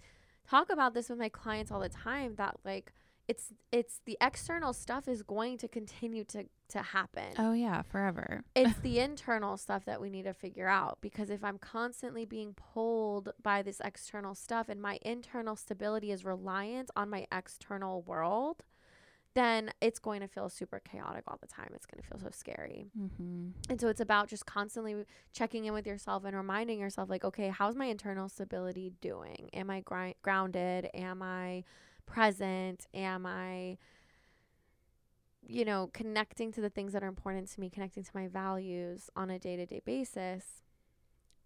talk 0.49 0.71
about 0.71 0.95
this 0.95 1.09
with 1.09 1.19
my 1.19 1.29
clients 1.29 1.71
all 1.71 1.81
the 1.81 1.89
time 1.89 2.35
that 2.37 2.57
like 2.65 2.93
it's 3.29 3.53
it's 3.73 4.01
the 4.05 4.17
external 4.21 4.73
stuff 4.73 5.09
is 5.09 5.23
going 5.23 5.59
to 5.59 5.69
continue 5.69 6.25
to 6.25 6.45
to 6.69 6.83
happen. 6.83 7.35
Oh 7.39 7.53
yeah, 7.53 7.83
forever. 7.83 8.43
It's 8.55 8.79
the 8.83 8.99
internal 8.99 9.57
stuff 9.57 9.85
that 9.85 10.01
we 10.01 10.11
need 10.11 10.25
to 10.25 10.35
figure 10.35 10.69
out 10.69 10.99
because 11.01 11.31
if 11.31 11.45
I'm 11.45 11.59
constantly 11.59 12.25
being 12.25 12.55
pulled 12.55 13.31
by 13.43 13.63
this 13.63 13.81
external 13.85 14.35
stuff 14.35 14.69
and 14.69 14.81
my 14.81 14.99
internal 15.03 15.57
stability 15.57 16.11
is 16.13 16.25
reliant 16.25 16.91
on 16.97 17.11
my 17.11 17.27
external 17.33 18.03
world, 18.03 18.63
then 19.37 19.71
it's 19.83 19.99
going 19.99 20.23
to 20.23 20.27
feel 20.27 20.49
super 20.49 20.81
chaotic 20.81 21.25
all 21.29 21.37
the 21.39 21.47
time. 21.47 21.71
It's 21.75 21.85
going 21.85 22.03
to 22.03 22.09
feel 22.09 22.19
so 22.19 22.31
scary. 22.33 22.87
Mm-hmm. 22.99 23.49
And 23.69 23.79
so 23.79 23.89
it's 23.89 24.01
about 24.01 24.29
just 24.29 24.47
constantly 24.47 25.05
checking 25.35 25.67
in 25.67 25.75
with 25.75 25.87
yourself 25.87 26.25
and 26.25 26.35
reminding 26.35 26.81
yourself, 26.81 27.11
like, 27.11 27.23
okay, 27.23 27.51
how's 27.51 27.77
my 27.77 27.85
internal 27.85 28.31
stability 28.31 28.95
doing? 29.03 29.51
Am 29.53 29.69
I 29.69 29.81
gri- 29.81 30.17
grounded? 30.23 30.89
Am 30.95 31.21
I 31.21 31.65
present? 32.07 32.87
Am 32.95 33.27
I, 33.27 33.77
you 35.47 35.67
know, 35.67 35.91
connecting 35.93 36.51
to 36.53 36.63
the 36.63 36.71
things 36.71 36.95
that 36.95 37.05
are 37.05 37.09
important 37.09 37.51
to 37.53 37.61
me, 37.61 37.69
connecting 37.69 38.05
to 38.05 38.11
my 38.15 38.29
values 38.29 39.11
on 39.15 39.29
a 39.29 39.39
day 39.39 39.57
to 39.57 39.67
day 39.67 39.83
basis? 39.85 40.63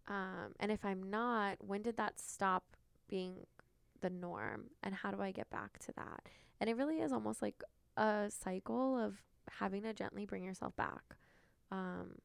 Um, 0.07 0.55
and 0.61 0.70
if 0.70 0.85
I'm 0.85 1.11
not, 1.11 1.57
when 1.59 1.83
did 1.83 1.96
that 1.96 2.20
stop 2.20 2.76
being 3.09 3.46
the 4.00 4.11
norm? 4.11 4.66
And 4.81 4.94
how 4.94 5.11
do 5.11 5.20
I 5.20 5.33
get 5.33 5.50
back 5.50 5.81
to 5.81 5.92
that? 5.96 6.22
And 6.61 6.70
it 6.70 6.76
really 6.76 7.00
is 7.00 7.11
almost 7.11 7.42
like 7.42 7.64
a 8.00 8.30
cycle 8.30 8.98
of 8.98 9.18
having 9.58 9.82
to 9.82 9.92
gently 9.92 10.24
bring 10.24 10.42
yourself 10.42 10.74
back. 10.74 11.02
Um, 11.70 12.16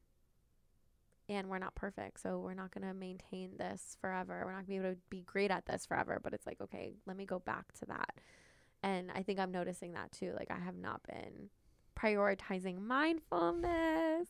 and 1.28 1.50
we're 1.50 1.60
not 1.60 1.76
perfect, 1.76 2.22
so 2.22 2.40
we're 2.40 2.54
not 2.54 2.72
going 2.72 2.88
to 2.88 2.94
maintain 2.94 3.58
this 3.58 3.98
forever. 4.00 4.44
We're 4.46 4.54
not 4.54 4.66
going 4.66 4.80
to 4.80 4.84
be 4.84 4.88
able 4.88 4.96
to 4.96 5.02
be 5.10 5.22
great 5.22 5.52
at 5.52 5.66
this 5.66 5.86
forever, 5.86 6.20
but 6.24 6.34
it's 6.34 6.46
like, 6.46 6.62
okay, 6.62 6.94
let 7.06 7.18
me 7.18 7.26
go 7.26 7.40
back 7.40 7.74
to 7.80 7.86
that. 7.88 8.16
And 8.84 9.12
I 9.14 9.24
think 9.24 9.40
I'm 9.40 9.52
noticing 9.52 9.94
that 9.94 10.12
too. 10.12 10.34
Like, 10.38 10.50
I 10.50 10.64
have 10.64 10.78
not 10.78 11.02
been 11.08 11.50
prioritizing 12.00 12.80
mindfulness. 12.80 14.28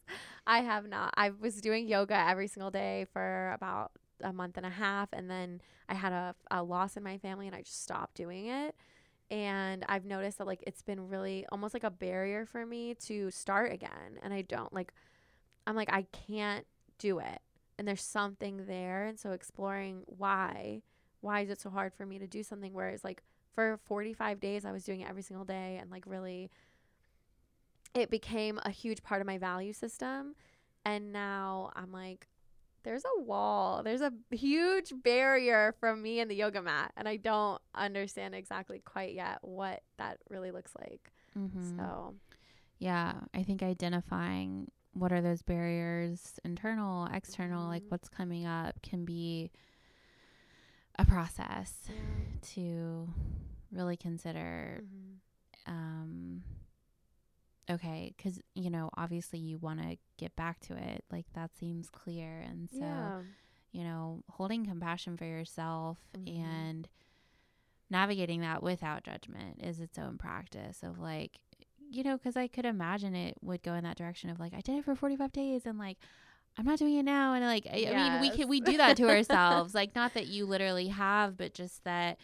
I 0.48 0.60
have 0.60 0.88
not. 0.88 1.14
I 1.18 1.30
was 1.30 1.62
doing 1.62 1.88
yoga 1.88 2.18
every 2.18 2.48
single 2.48 2.72
day 2.72 3.06
for 3.12 3.52
about 3.54 3.92
a 4.22 4.32
month 4.32 4.58
and 4.58 4.66
a 4.66 4.70
half, 4.70 5.10
and 5.12 5.30
then 5.30 5.62
I 5.90 5.94
had 5.94 6.14
a, 6.14 6.34
a 6.50 6.64
loss 6.64 6.96
in 6.96 7.04
my 7.04 7.18
family, 7.18 7.46
and 7.48 7.56
I 7.56 7.62
just 7.62 7.84
stopped 7.84 8.16
doing 8.16 8.48
it 8.48 8.74
and 9.32 9.84
I've 9.90 10.06
noticed 10.06 10.38
that 10.38 10.48
like 10.48 10.64
it's 10.68 10.82
been 10.82 11.10
really 11.10 11.46
almost 11.52 11.74
like 11.74 11.84
a 11.84 11.90
barrier 11.90 12.46
for 12.46 12.66
me 12.66 12.94
to 13.06 13.32
start 13.32 13.72
again 13.72 14.20
and 14.22 14.34
I 14.34 14.42
don't 14.44 14.72
like 14.74 14.94
I'm 15.66 15.76
like 15.76 15.92
I 15.92 16.06
can't 16.28 16.66
do 17.00 17.20
it. 17.20 17.40
And 17.78 17.88
there's 17.88 18.04
something 18.04 18.66
there 18.68 19.06
and 19.06 19.20
so 19.20 19.32
exploring 19.32 20.04
why 20.06 20.82
why 21.22 21.42
is 21.42 21.50
it 21.50 21.60
so 21.60 21.70
hard 21.70 21.94
for 21.94 22.06
me 22.06 22.20
to 22.20 22.28
do 22.28 22.44
something 22.44 22.74
whereas 22.74 23.04
like 23.04 23.24
for 23.54 23.80
45 23.86 24.40
days 24.40 24.64
I 24.66 24.72
was 24.72 24.84
doing 24.84 25.02
it 25.02 25.10
every 25.10 25.24
single 25.24 25.46
day 25.46 25.78
and 25.82 25.90
like 25.90 26.04
really 26.06 26.52
it 27.96 28.10
became 28.10 28.60
a 28.64 28.70
huge 28.70 29.02
part 29.02 29.22
of 29.22 29.28
my 29.28 29.38
value 29.38 29.74
system. 29.74 30.36
And 30.84 31.12
now 31.12 31.72
I'm 31.76 31.92
like 31.92 32.28
there's 32.86 33.04
a 33.04 33.22
wall. 33.22 33.82
There's 33.84 34.00
a 34.02 34.14
huge 34.32 34.94
barrier 35.04 35.76
from 35.80 36.02
me 36.02 36.22
and 36.22 36.32
the 36.32 36.36
yoga 36.36 36.62
mat, 36.62 36.94
and 36.96 37.08
I 37.10 37.18
don't 37.18 37.62
understand 37.74 38.34
exactly 38.36 38.80
quite 38.80 39.14
yet 39.14 39.40
what 39.42 39.82
that 39.98 40.20
really 40.30 40.52
looks 40.52 40.72
like. 40.80 41.12
Mm-hmm. 41.38 41.78
So, 41.78 42.16
Yeah, 42.78 43.16
I 43.34 43.44
think 43.44 43.64
identifying 43.64 44.70
what 44.94 45.12
are 45.12 45.22
those 45.22 45.42
barriers, 45.42 46.40
internal, 46.46 47.08
external, 47.12 47.68
like 47.68 47.84
Mhm. 47.84 47.90
what's 47.92 48.08
coming 48.10 48.46
up, 48.46 48.82
can 48.82 49.04
be 49.06 49.52
a 50.98 51.06
process 51.06 51.90
to 52.54 53.10
really 53.72 53.98
consider. 53.98 54.84
Mhm. 54.84 55.20
Um, 55.68 56.44
okay, 57.70 58.14
because 58.16 58.40
you 58.54 58.70
know, 58.70 58.90
obviously, 58.98 59.40
you 59.40 59.58
want 59.58 59.80
to 59.82 59.98
get 60.18 60.36
back 60.36 60.60
to 60.62 60.74
it. 60.78 61.04
Like 61.12 61.26
that 61.34 61.52
seems 61.58 61.90
clear, 61.90 62.40
and 62.40 62.70
so 62.70 62.78
yeah, 62.86 63.22
you 63.72 63.84
know, 63.84 64.24
holding 64.32 64.66
compassion 64.66 65.18
for 65.18 65.26
yourself 65.26 65.98
Mhm. 66.16 66.28
and 66.28 66.90
navigating 67.90 68.42
that 68.42 68.64
without 68.64 69.04
judgment 69.04 69.60
is 69.62 69.80
its 69.80 69.98
own 70.00 70.18
practice 70.18 70.82
of 70.84 71.00
like, 71.00 71.40
you 71.92 72.04
know, 72.04 72.18
because 72.18 72.36
I 72.36 72.48
could 72.48 72.66
imagine 72.66 73.16
it 73.16 73.38
would 73.42 73.62
go 73.64 73.74
in 73.74 73.84
that 73.84 73.98
direction 73.98 74.30
of 74.30 74.40
like, 74.40 74.54
I 74.54 74.62
did 74.62 74.78
it 74.80 74.86
for 74.86 74.96
45 74.96 75.32
days 75.32 75.66
and 75.66 75.78
like, 75.78 75.98
I'm 76.58 76.66
not 76.66 76.80
doing 76.80 76.96
it 76.98 77.04
now. 77.04 77.34
And 77.34 77.46
like, 77.46 77.68
I, 77.72 77.88
I 77.90 77.94
mean, 77.94 78.22
we 78.22 78.30
can, 78.32 78.48
we 78.48 78.60
do 78.62 78.78
that 78.78 78.98
to 78.98 79.10
ourselves. 79.10 79.74
Like, 79.76 79.94
not 79.96 80.14
that 80.14 80.28
you 80.28 80.46
literally 80.46 80.88
have, 80.88 81.38
but 81.38 81.54
just 81.54 81.84
that, 81.84 82.18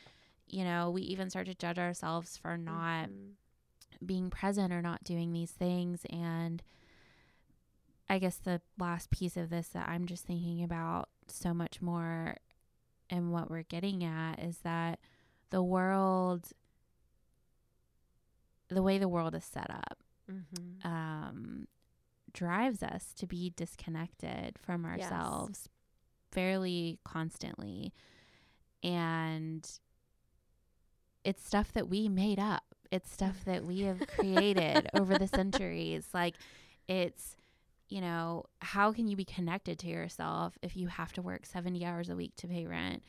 you 0.48 0.64
know, 0.64 0.90
we 0.90 1.02
even 1.04 1.30
start 1.30 1.46
to 1.48 1.54
judge 1.54 1.78
ourselves 1.78 2.38
for 2.38 2.58
not 2.58 3.10
Mhm. 3.10 3.34
Being 4.06 4.30
present 4.30 4.74
or 4.74 4.82
not 4.82 5.04
doing 5.04 5.32
these 5.34 5.52
things. 5.52 6.06
And 6.10 6.62
I 8.10 8.20
guess 8.20 8.38
the 8.38 8.62
last 8.78 9.10
piece 9.12 9.38
of 9.38 9.50
this 9.50 9.70
that 9.70 9.88
I'm 9.88 10.06
just 10.06 10.26
thinking 10.26 10.64
about 10.64 11.10
so 11.28 11.54
much 11.54 11.82
more 11.82 12.38
and 13.10 13.32
what 13.32 13.50
we're 13.50 13.64
getting 13.64 14.04
at 14.04 14.40
is 14.40 14.60
that 14.60 15.00
the 15.50 15.62
world, 15.64 16.50
the 18.70 18.82
way 18.84 18.98
the 18.98 19.10
world 19.10 19.36
is 19.36 19.44
set 19.46 19.70
up, 19.70 20.04
Mhm. 20.30 20.86
um, 20.86 21.68
drives 22.34 22.82
us 22.84 23.14
to 23.16 23.28
be 23.28 23.50
disconnected 23.52 24.58
from 24.58 24.86
Yes. 24.86 25.12
ourselves 25.12 25.70
fairly 26.32 27.00
constantly. 27.04 27.94
And 28.82 29.70
it's 31.24 31.46
stuff 31.46 31.72
that 31.74 31.88
we 31.90 32.08
made 32.10 32.40
up. 32.40 32.71
It's 32.92 33.12
stuff 33.12 33.46
that 33.46 33.64
we 33.66 33.82
have 33.82 34.06
created 34.08 34.90
over 34.94 35.18
the 35.18 35.28
centuries. 35.28 36.06
Like 36.14 36.36
it's, 36.88 37.36
you 37.88 38.02
know, 38.02 38.46
how 38.60 38.92
can 38.92 39.08
you 39.08 39.16
be 39.16 39.26
connected 39.26 39.80
to 39.80 39.88
yourself 39.88 40.58
if 40.62 40.76
you 40.76 40.88
have 40.88 41.14
to 41.14 41.22
work 41.22 41.46
70 41.46 41.86
hours 41.86 42.10
a 42.10 42.16
week 42.16 42.36
to 42.38 42.48
pay 42.48 42.66
rent? 42.68 43.02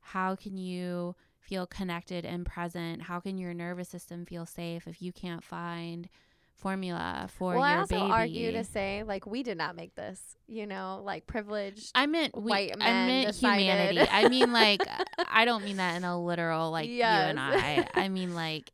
How 0.00 0.36
can 0.36 0.56
you 0.56 1.16
feel 1.40 1.66
connected 1.66 2.24
and 2.24 2.46
present? 2.46 3.02
How 3.02 3.20
can 3.20 3.38
your 3.38 3.54
nervous 3.54 3.88
system 3.88 4.24
feel 4.24 4.46
safe 4.46 4.86
if 4.86 5.02
you 5.02 5.12
can't 5.12 5.42
find 5.42 6.08
formula 6.54 7.28
for 7.36 7.54
well, 7.56 7.68
your 7.68 7.76
I 7.76 7.80
also 7.80 7.98
baby? 7.98 8.10
argue 8.12 8.52
to 8.52 8.64
say 8.64 9.02
like 9.04 9.26
we 9.26 9.42
did 9.42 9.58
not 9.58 9.76
make 9.76 9.94
this. 9.94 10.20
You 10.46 10.66
know, 10.66 11.00
like 11.04 11.26
privileged. 11.26 11.90
I 11.94 12.06
meant 12.06 12.36
we, 12.36 12.50
white 12.50 12.72
I 12.74 12.78
men 12.78 13.06
meant 13.06 13.26
decided. 13.28 13.62
humanity. 13.62 14.08
I 14.10 14.28
mean 14.28 14.52
like 14.52 14.82
I 15.30 15.44
don't 15.44 15.64
mean 15.64 15.78
that 15.78 15.96
in 15.96 16.04
a 16.04 16.22
literal 16.22 16.70
like 16.70 16.88
you 16.88 17.02
and 17.02 17.38
I. 17.40 17.88
I 17.94 18.08
mean 18.08 18.34
like 18.34 18.70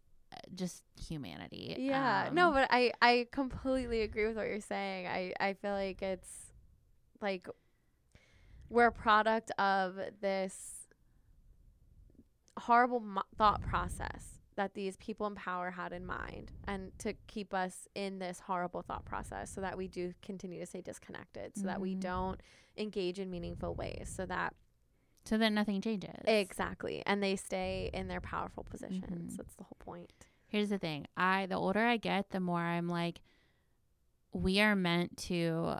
just 0.55 0.83
humanity. 1.01 1.75
Yeah. 1.79 2.31
no, 2.33 2.49
Um, 2.49 2.55
but 2.55 2.69
I 2.71 2.93
I 3.03 3.27
completely 3.33 4.03
agree 4.03 4.27
with 4.27 4.37
what 4.37 4.47
you're 4.49 4.61
saying. 4.61 5.07
I 5.07 5.33
I 5.41 5.53
feel 5.55 5.73
like 5.73 6.03
it's 6.03 6.53
like 7.21 7.49
we're 8.69 8.87
a 8.87 8.93
product 8.93 9.51
of 9.59 9.99
this 10.21 10.87
horrible 12.59 13.01
mo- 13.01 13.23
thought 13.37 13.63
process 13.63 14.39
that 14.57 14.75
these 14.75 14.97
people 14.97 15.27
in 15.27 15.35
power 15.35 15.71
had 15.71 15.93
in 15.93 16.05
mind 16.05 16.53
and 16.67 16.93
to 16.99 17.15
keep 17.27 17.55
us 17.55 17.89
in 17.95 18.19
this 18.19 18.41
horrible 18.41 18.83
thought 18.83 19.05
process 19.05 19.51
so 19.51 19.61
that 19.61 19.77
we 19.79 19.89
do 19.89 20.13
continue 20.23 20.61
to 20.61 20.67
stay 20.67 20.81
disconnected 20.83 21.57
so 21.57 21.63
that 21.67 21.81
we 21.81 21.95
Mhm. 21.95 22.01
don't 22.01 22.43
engage 22.77 23.19
in 23.19 23.31
meaningful 23.31 23.75
ways 23.75 24.13
so 24.15 24.27
that 24.27 24.55
so 25.25 25.37
that 25.39 25.51
nothing 25.53 25.81
changes. 25.81 26.21
exactly 26.27 27.03
and 27.07 27.23
they 27.23 27.37
stay 27.37 27.89
in 27.95 28.09
their 28.09 28.21
powerful 28.21 28.65
positions 28.65 29.35
Mhm. 29.35 29.37
that's 29.37 29.55
the 29.55 29.65
whole 29.65 29.77
point 29.79 30.13
Here's 30.51 30.69
the 30.69 30.79
thing. 30.79 31.07
I 31.17 31.47
the 31.47 31.55
older 31.55 31.81
I 31.81 31.97
get, 31.97 32.31
the 32.31 32.41
more 32.41 32.61
I'm 32.61 32.89
like 32.89 33.21
we 34.33 34.61
are 34.61 34.77
meant 34.77 35.17
to 35.17 35.77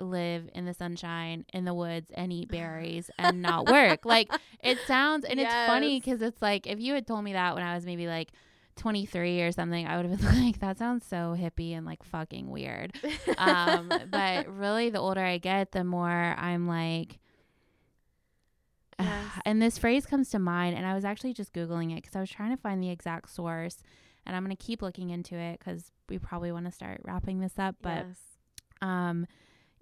live 0.00 0.48
in 0.54 0.66
the 0.66 0.74
sunshine 0.74 1.44
in 1.52 1.64
the 1.64 1.72
woods 1.72 2.10
and 2.14 2.32
eat 2.32 2.48
berries 2.48 3.10
and 3.18 3.42
not 3.42 3.68
work. 3.70 4.00
Like 4.04 4.30
it 4.62 4.78
sounds 4.86 5.24
and 5.24 5.40
it's 5.40 5.52
funny 5.52 6.00
cuz 6.00 6.22
it's 6.22 6.40
like 6.40 6.66
if 6.66 6.78
you 6.78 6.94
had 6.94 7.06
told 7.06 7.24
me 7.24 7.32
that 7.32 7.54
when 7.54 7.64
I 7.64 7.74
was 7.74 7.84
maybe 7.84 8.06
like 8.06 8.30
23 8.76 9.42
or 9.42 9.52
something, 9.52 9.86
I 9.86 9.96
would 9.96 10.06
have 10.06 10.20
been 10.20 10.44
like 10.44 10.60
that 10.60 10.78
sounds 10.78 11.04
so 11.06 11.34
hippie 11.36 11.72
and 11.76 11.84
like 11.86 12.02
fucking 12.04 12.48
weird. 12.50 12.92
um 13.38 13.90
but 14.10 14.48
really 14.48 14.90
the 14.90 15.00
older 15.00 15.22
I 15.24 15.38
get, 15.38 15.72
the 15.72 15.82
more 15.84 16.34
I'm 16.38 16.68
like 16.68 17.18
Yes. 18.98 19.24
and 19.44 19.60
this 19.60 19.78
phrase 19.78 20.06
comes 20.06 20.30
to 20.30 20.38
mind, 20.38 20.76
and 20.76 20.86
I 20.86 20.94
was 20.94 21.04
actually 21.04 21.34
just 21.34 21.52
Googling 21.52 21.92
it 21.92 22.02
because 22.02 22.16
I 22.16 22.20
was 22.20 22.30
trying 22.30 22.50
to 22.50 22.60
find 22.60 22.82
the 22.82 22.90
exact 22.90 23.30
source. 23.30 23.82
And 24.26 24.34
I'm 24.34 24.44
going 24.44 24.56
to 24.56 24.62
keep 24.62 24.82
looking 24.82 25.10
into 25.10 25.36
it 25.36 25.58
because 25.58 25.92
we 26.08 26.18
probably 26.18 26.50
want 26.50 26.66
to 26.66 26.72
start 26.72 27.00
wrapping 27.04 27.38
this 27.38 27.58
up. 27.58 27.76
But, 27.80 28.06
yes. 28.08 28.18
um, 28.82 29.26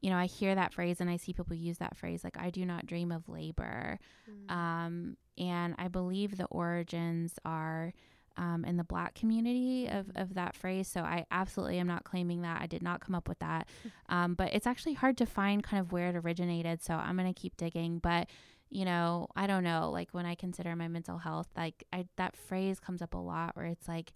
you 0.03 0.11
know, 0.11 0.19
I 0.19 0.27
hear 0.27 0.55
that 0.55 0.75
phrase 0.75 1.01
and 1.01 1.09
I 1.09 1.17
see 1.17 1.33
people 1.33 1.57
use 1.57 1.79
that 1.79 1.97
phrase 1.97 2.23
like, 2.23 2.37
I 2.39 2.51
do 2.51 2.67
not 2.67 2.85
dream 2.85 3.11
of 3.11 3.27
labor. 3.27 3.99
Mm. 4.31 4.55
Um, 4.55 5.17
and 5.39 5.75
I 5.79 5.89
believe 5.89 6.37
the 6.37 6.45
origins 6.47 7.39
are 7.47 7.95
um, 8.37 8.67
in 8.67 8.77
the 8.77 8.85
black 8.85 9.15
community 9.15 9.89
of, 9.89 10.11
of 10.15 10.35
that 10.35 10.57
phrase. 10.57 10.89
So 10.89 11.01
I 11.01 11.25
absolutely 11.31 11.79
am 11.79 11.87
not 11.87 12.05
claiming 12.05 12.43
that. 12.43 12.61
I 12.61 12.67
did 12.67 12.83
not 12.83 13.01
come 13.01 13.15
up 13.15 13.29
with 13.29 13.39
that. 13.39 13.67
Um, 14.11 14.35
but 14.35 14.53
it's 14.53 14.67
actually 14.67 14.93
hard 14.93 15.17
to 15.17 15.25
find 15.27 15.65
kind 15.65 15.81
of 15.81 15.91
where 15.91 16.11
it 16.11 16.17
originated. 16.17 16.83
So 16.83 16.93
I'm 16.93 17.17
going 17.17 17.33
to 17.33 17.41
keep 17.41 17.57
digging. 17.57 18.01
But, 18.01 18.29
you 18.75 18.85
know, 18.85 19.29
I 19.37 19.47
don't 19.47 19.63
know. 19.65 19.91
Like 19.91 20.11
when 20.11 20.27
I 20.27 20.35
consider 20.35 20.75
my 20.77 20.89
mental 20.89 21.19
health, 21.19 21.47
like 21.57 21.85
I, 21.93 22.07
that 22.17 22.37
phrase 22.37 22.81
comes 22.81 23.01
up 23.03 23.15
a 23.15 23.19
lot 23.19 23.55
where 23.57 23.67
it's 23.67 23.87
like, 23.89 24.13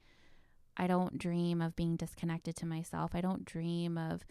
I 0.76 0.86
don't 0.88 1.16
dream 1.16 1.62
of 1.62 1.74
being 1.76 1.96
disconnected 1.96 2.56
to 2.56 2.66
myself. 2.66 3.12
I 3.14 3.20
don't 3.20 3.44
dream 3.44 3.96
of 3.96 4.22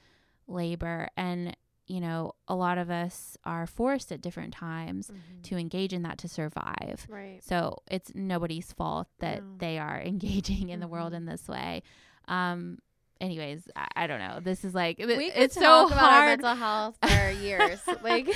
labor. 0.48 1.08
And, 1.18 1.56
you 1.88 2.02
know, 2.02 2.34
a 2.48 2.56
lot 2.56 2.78
of 2.78 2.90
us 2.90 3.38
are 3.46 3.66
forced 3.66 4.12
at 4.12 4.22
different 4.22 4.54
times 4.54 5.10
Mhm. 5.10 5.44
to 5.44 5.58
engage 5.58 5.94
in 5.94 6.04
that 6.04 6.18
to 6.20 6.28
survive. 6.28 7.06
right. 7.10 7.42
So 7.44 7.78
it's 7.90 8.12
nobody's 8.14 8.72
fault 8.74 9.08
that 9.20 9.42
No. 9.44 9.56
they 9.60 9.78
are 9.80 10.02
engaging 10.14 10.70
in 10.70 10.80
the 10.82 10.88
world 10.90 11.14
Mhm. 11.14 11.18
in 11.18 11.26
this 11.26 11.48
way. 11.48 11.84
Um, 12.28 12.80
anyways, 13.22 13.68
I, 13.76 13.88
I 13.96 14.08
don't 14.08 14.20
know. 14.20 14.40
This 14.42 14.64
is 14.64 14.74
like, 14.74 14.98
We 15.00 15.32
it's 15.34 15.56
so 15.56 15.88
about 15.88 15.92
our 16.02 16.10
hard. 16.10 16.42
mental 16.42 16.56
health 16.56 16.98
for 17.08 17.30
years, 17.32 17.80
like, 18.04 18.28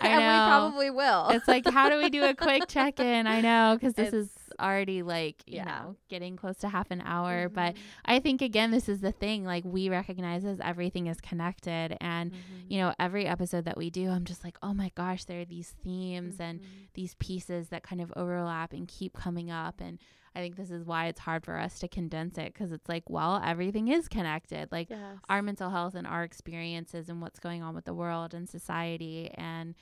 I 0.00 0.08
and 0.08 0.18
we 0.20 0.48
probably 0.50 0.90
will. 0.90 1.28
It's 1.30 1.48
like, 1.48 1.66
how 1.68 1.88
do 1.88 1.98
we 1.98 2.10
do 2.10 2.24
a 2.24 2.34
quick 2.34 2.64
check 2.68 3.00
in? 3.00 3.26
I 3.26 3.40
know, 3.40 3.76
because 3.78 3.94
this 3.94 4.12
is 4.12 4.26
It's- 4.26 4.39
already 4.58 5.02
like, 5.02 5.42
you 5.46 5.56
yeah. 5.56 5.64
know, 5.64 5.96
getting 6.08 6.36
close 6.36 6.56
to 6.58 6.68
half 6.68 6.90
an 6.90 7.02
hour. 7.04 7.48
But 7.48 7.74
Mhm. 7.74 7.78
I 8.04 8.20
think, 8.20 8.42
again, 8.42 8.70
this 8.70 8.88
is 8.88 9.00
the 9.00 9.12
thing. 9.12 9.44
Like, 9.44 9.64
we 9.64 9.88
recognize 9.88 10.44
as 10.44 10.58
everything 10.60 11.06
is 11.06 11.20
connected. 11.20 11.96
And, 12.00 12.32
Mhm. 12.32 12.36
you 12.68 12.78
know, 12.78 12.94
every 12.98 13.26
episode 13.26 13.64
that 13.66 13.76
we 13.76 13.90
do, 13.90 14.08
I'm 14.10 14.24
just 14.24 14.42
like, 14.44 14.56
oh 14.62 14.74
my 14.74 14.90
gosh, 14.94 15.24
there 15.24 15.40
are 15.40 15.44
these 15.44 15.70
themes 15.84 16.40
and 16.40 16.60
Mhm. 16.60 16.64
these 16.94 17.14
pieces 17.14 17.68
that 17.68 17.82
kind 17.82 18.00
of 18.00 18.12
overlap 18.16 18.72
and 18.72 18.88
keep 18.88 19.12
coming 19.14 19.50
up. 19.50 19.80
And 19.80 19.98
I 20.34 20.38
think 20.38 20.54
this 20.56 20.70
is 20.70 20.84
why 20.84 21.06
it's 21.06 21.20
hard 21.20 21.44
for 21.44 21.58
us 21.58 21.80
to 21.80 21.88
condense 21.88 22.38
it 22.38 22.52
because 22.54 22.70
it's 22.70 22.88
like, 22.88 23.10
well, 23.10 23.42
everything 23.44 23.88
is 23.88 24.06
connected. 24.06 24.70
Like, 24.70 24.88
yes. 24.90 25.18
our 25.28 25.42
mental 25.42 25.70
health 25.70 25.94
and 25.96 26.06
our 26.06 26.22
experiences 26.22 27.08
and 27.08 27.20
what's 27.20 27.40
going 27.40 27.62
on 27.64 27.74
with 27.74 27.84
the 27.84 27.94
world 27.94 28.32
and 28.32 28.48
society 28.48 29.30
and 29.34 29.74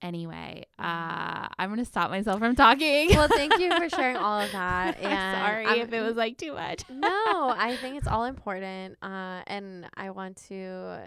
anyway 0.00 0.64
uh 0.78 1.48
i'm 1.58 1.68
gonna 1.70 1.84
stop 1.84 2.10
myself 2.10 2.38
from 2.38 2.54
talking 2.54 3.08
well, 3.10 3.26
thank 3.28 3.58
you 3.58 3.70
for 3.76 3.88
sharing 3.88 4.16
all 4.24 4.40
of 4.40 4.52
that. 4.52 4.96
And 5.00 5.38
sorry 5.38 5.66
I'm- 5.66 5.80
if 5.80 5.92
it 5.92 6.00
was 6.00 6.14
like 6.16 6.38
too 6.38 6.52
much 6.54 6.84
no, 6.90 7.08
I 7.56 7.76
think 7.80 7.96
it's 7.96 8.06
all 8.06 8.24
important. 8.34 8.96
Uh, 9.02 9.42
and 9.46 9.86
I 9.96 10.10
want 10.10 10.36
to 10.48 11.00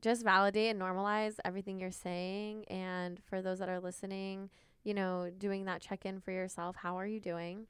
just 0.00 0.22
validate 0.22 0.70
and 0.70 0.80
normalize 0.80 1.34
everything 1.44 1.80
you're 1.80 1.90
saying. 1.90 2.64
And 2.66 3.18
for 3.24 3.42
those 3.42 3.58
that 3.58 3.68
are 3.68 3.80
listening, 3.80 4.50
you 4.84 4.94
know, 4.94 5.30
doing 5.36 5.64
that 5.64 5.80
check 5.80 6.04
in 6.06 6.20
for 6.20 6.30
yourself. 6.30 6.76
How 6.76 6.96
are 6.98 7.06
you 7.06 7.18
doing? 7.18 7.66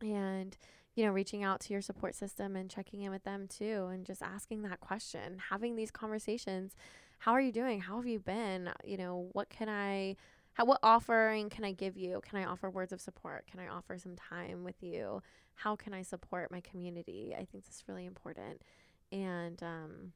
And, 0.00 0.56
you 0.94 1.04
know, 1.06 1.10
reaching 1.12 1.42
out 1.42 1.60
to 1.62 1.72
your 1.72 1.82
support 1.82 2.14
system 2.14 2.54
and 2.54 2.70
checking 2.70 3.02
in 3.02 3.10
with 3.10 3.24
them 3.24 3.48
too. 3.48 3.88
And 3.90 4.04
just 4.04 4.22
asking 4.22 4.62
that 4.62 4.80
question, 4.80 5.38
having 5.50 5.74
these 5.76 5.90
conversations. 5.90 6.76
How 7.18 7.32
are 7.32 7.40
you 7.40 7.52
doing? 7.52 7.80
How 7.80 7.96
have 7.96 8.06
you 8.06 8.20
been? 8.20 8.70
You 8.84 8.96
know, 8.96 9.28
what 9.32 9.50
can 9.50 9.68
I. 9.68 10.16
How, 10.54 10.64
what 10.64 10.80
offering 10.82 11.50
can 11.50 11.64
I 11.64 11.72
give 11.72 11.96
you? 11.96 12.20
Can 12.28 12.38
I 12.38 12.44
offer 12.44 12.68
words 12.68 12.92
of 12.92 13.00
support? 13.00 13.46
Can 13.46 13.60
I 13.60 13.68
offer 13.68 13.96
some 13.96 14.16
time 14.16 14.64
with 14.64 14.82
you? 14.82 15.22
how 15.58 15.74
can 15.74 15.92
I 15.92 16.02
support 16.02 16.52
my 16.52 16.60
community? 16.60 17.34
I 17.34 17.44
think 17.44 17.64
that's 17.64 17.82
really 17.88 18.06
important. 18.06 18.62
And 19.10 19.60
um, 19.60 20.12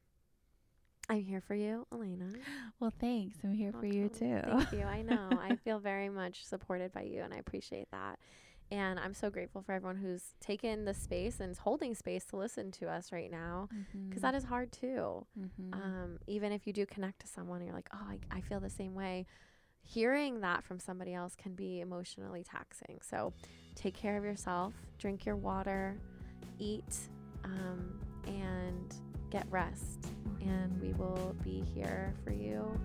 I'm 1.09 1.25
here 1.25 1.41
for 1.41 1.55
you, 1.55 1.85
Elena. 1.93 2.27
well 2.81 2.93
thanks 3.01 3.39
i'm 3.43 3.53
here 3.53 3.73
for 3.73 3.87
you 3.87 4.09
too 4.09 4.41
Thank 4.47 4.73
you. 4.73 4.83
I 4.83 5.03
know. 5.03 5.29
I 5.33 5.57
feel 5.65 5.81
very 5.81 6.09
much 6.09 6.45
supported 6.45 6.93
by 6.93 7.03
you, 7.03 7.23
and 7.23 7.35
I 7.35 7.39
appreciate 7.39 7.91
that. 7.91 8.21
And 8.73 8.99
I'm 8.99 9.13
so 9.13 9.29
grateful 9.29 9.61
for 9.61 9.73
everyone 9.73 9.97
who's 9.97 10.35
taken 10.41 10.87
the 10.87 10.95
space 10.95 11.41
and 11.41 11.51
is 11.53 11.59
holding 11.59 11.95
space 11.95 12.25
to 12.27 12.37
listen 12.37 12.71
to 12.73 12.89
us 12.89 13.13
right 13.13 13.31
now, 13.31 13.69
because 14.09 14.23
that 14.23 14.35
is 14.35 14.45
hard 14.45 14.73
too. 14.73 15.27
Mhm. 15.39 15.75
Um, 15.75 16.19
even 16.27 16.53
if 16.53 16.67
you 16.67 16.73
do 16.73 16.87
connect 16.87 17.21
to 17.21 17.27
someone, 17.27 17.59
and 17.59 17.67
you're 17.67 17.77
like, 17.77 17.91
oh, 17.93 18.07
I, 18.09 18.19
I 18.31 18.41
feel 18.41 18.61
the 18.61 18.71
same 18.71 18.95
way. 18.95 19.27
Hearing 19.83 20.41
that 20.41 20.65
from 20.65 20.79
somebody 20.79 21.13
else 21.13 21.35
can 21.37 21.55
be 21.55 21.81
emotionally 21.81 22.43
taxing. 22.45 23.01
So 23.03 23.35
take 23.75 23.93
care 23.95 24.17
of 24.17 24.25
yourself, 24.25 24.73
drink 24.97 25.27
your 25.27 25.37
water, 25.37 26.01
eat, 26.59 26.97
um, 27.45 28.01
and 28.27 28.95
get 29.29 29.47
rest. 29.51 30.07
And 30.41 30.81
we 30.81 30.95
will 30.95 31.37
be 31.45 31.61
here 31.75 32.15
for 32.25 32.33
you 32.33 32.81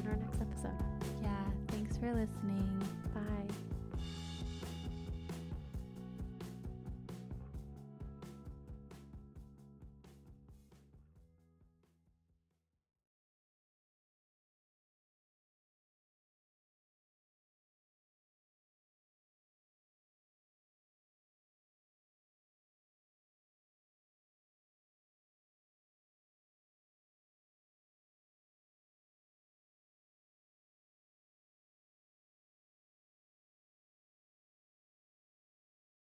in 0.00 0.06
our 0.08 0.16
next 0.16 0.40
episode. 0.40 0.72
yeah 1.20 1.44
thanks 1.68 1.98
for 1.98 2.14
listening 2.14 2.82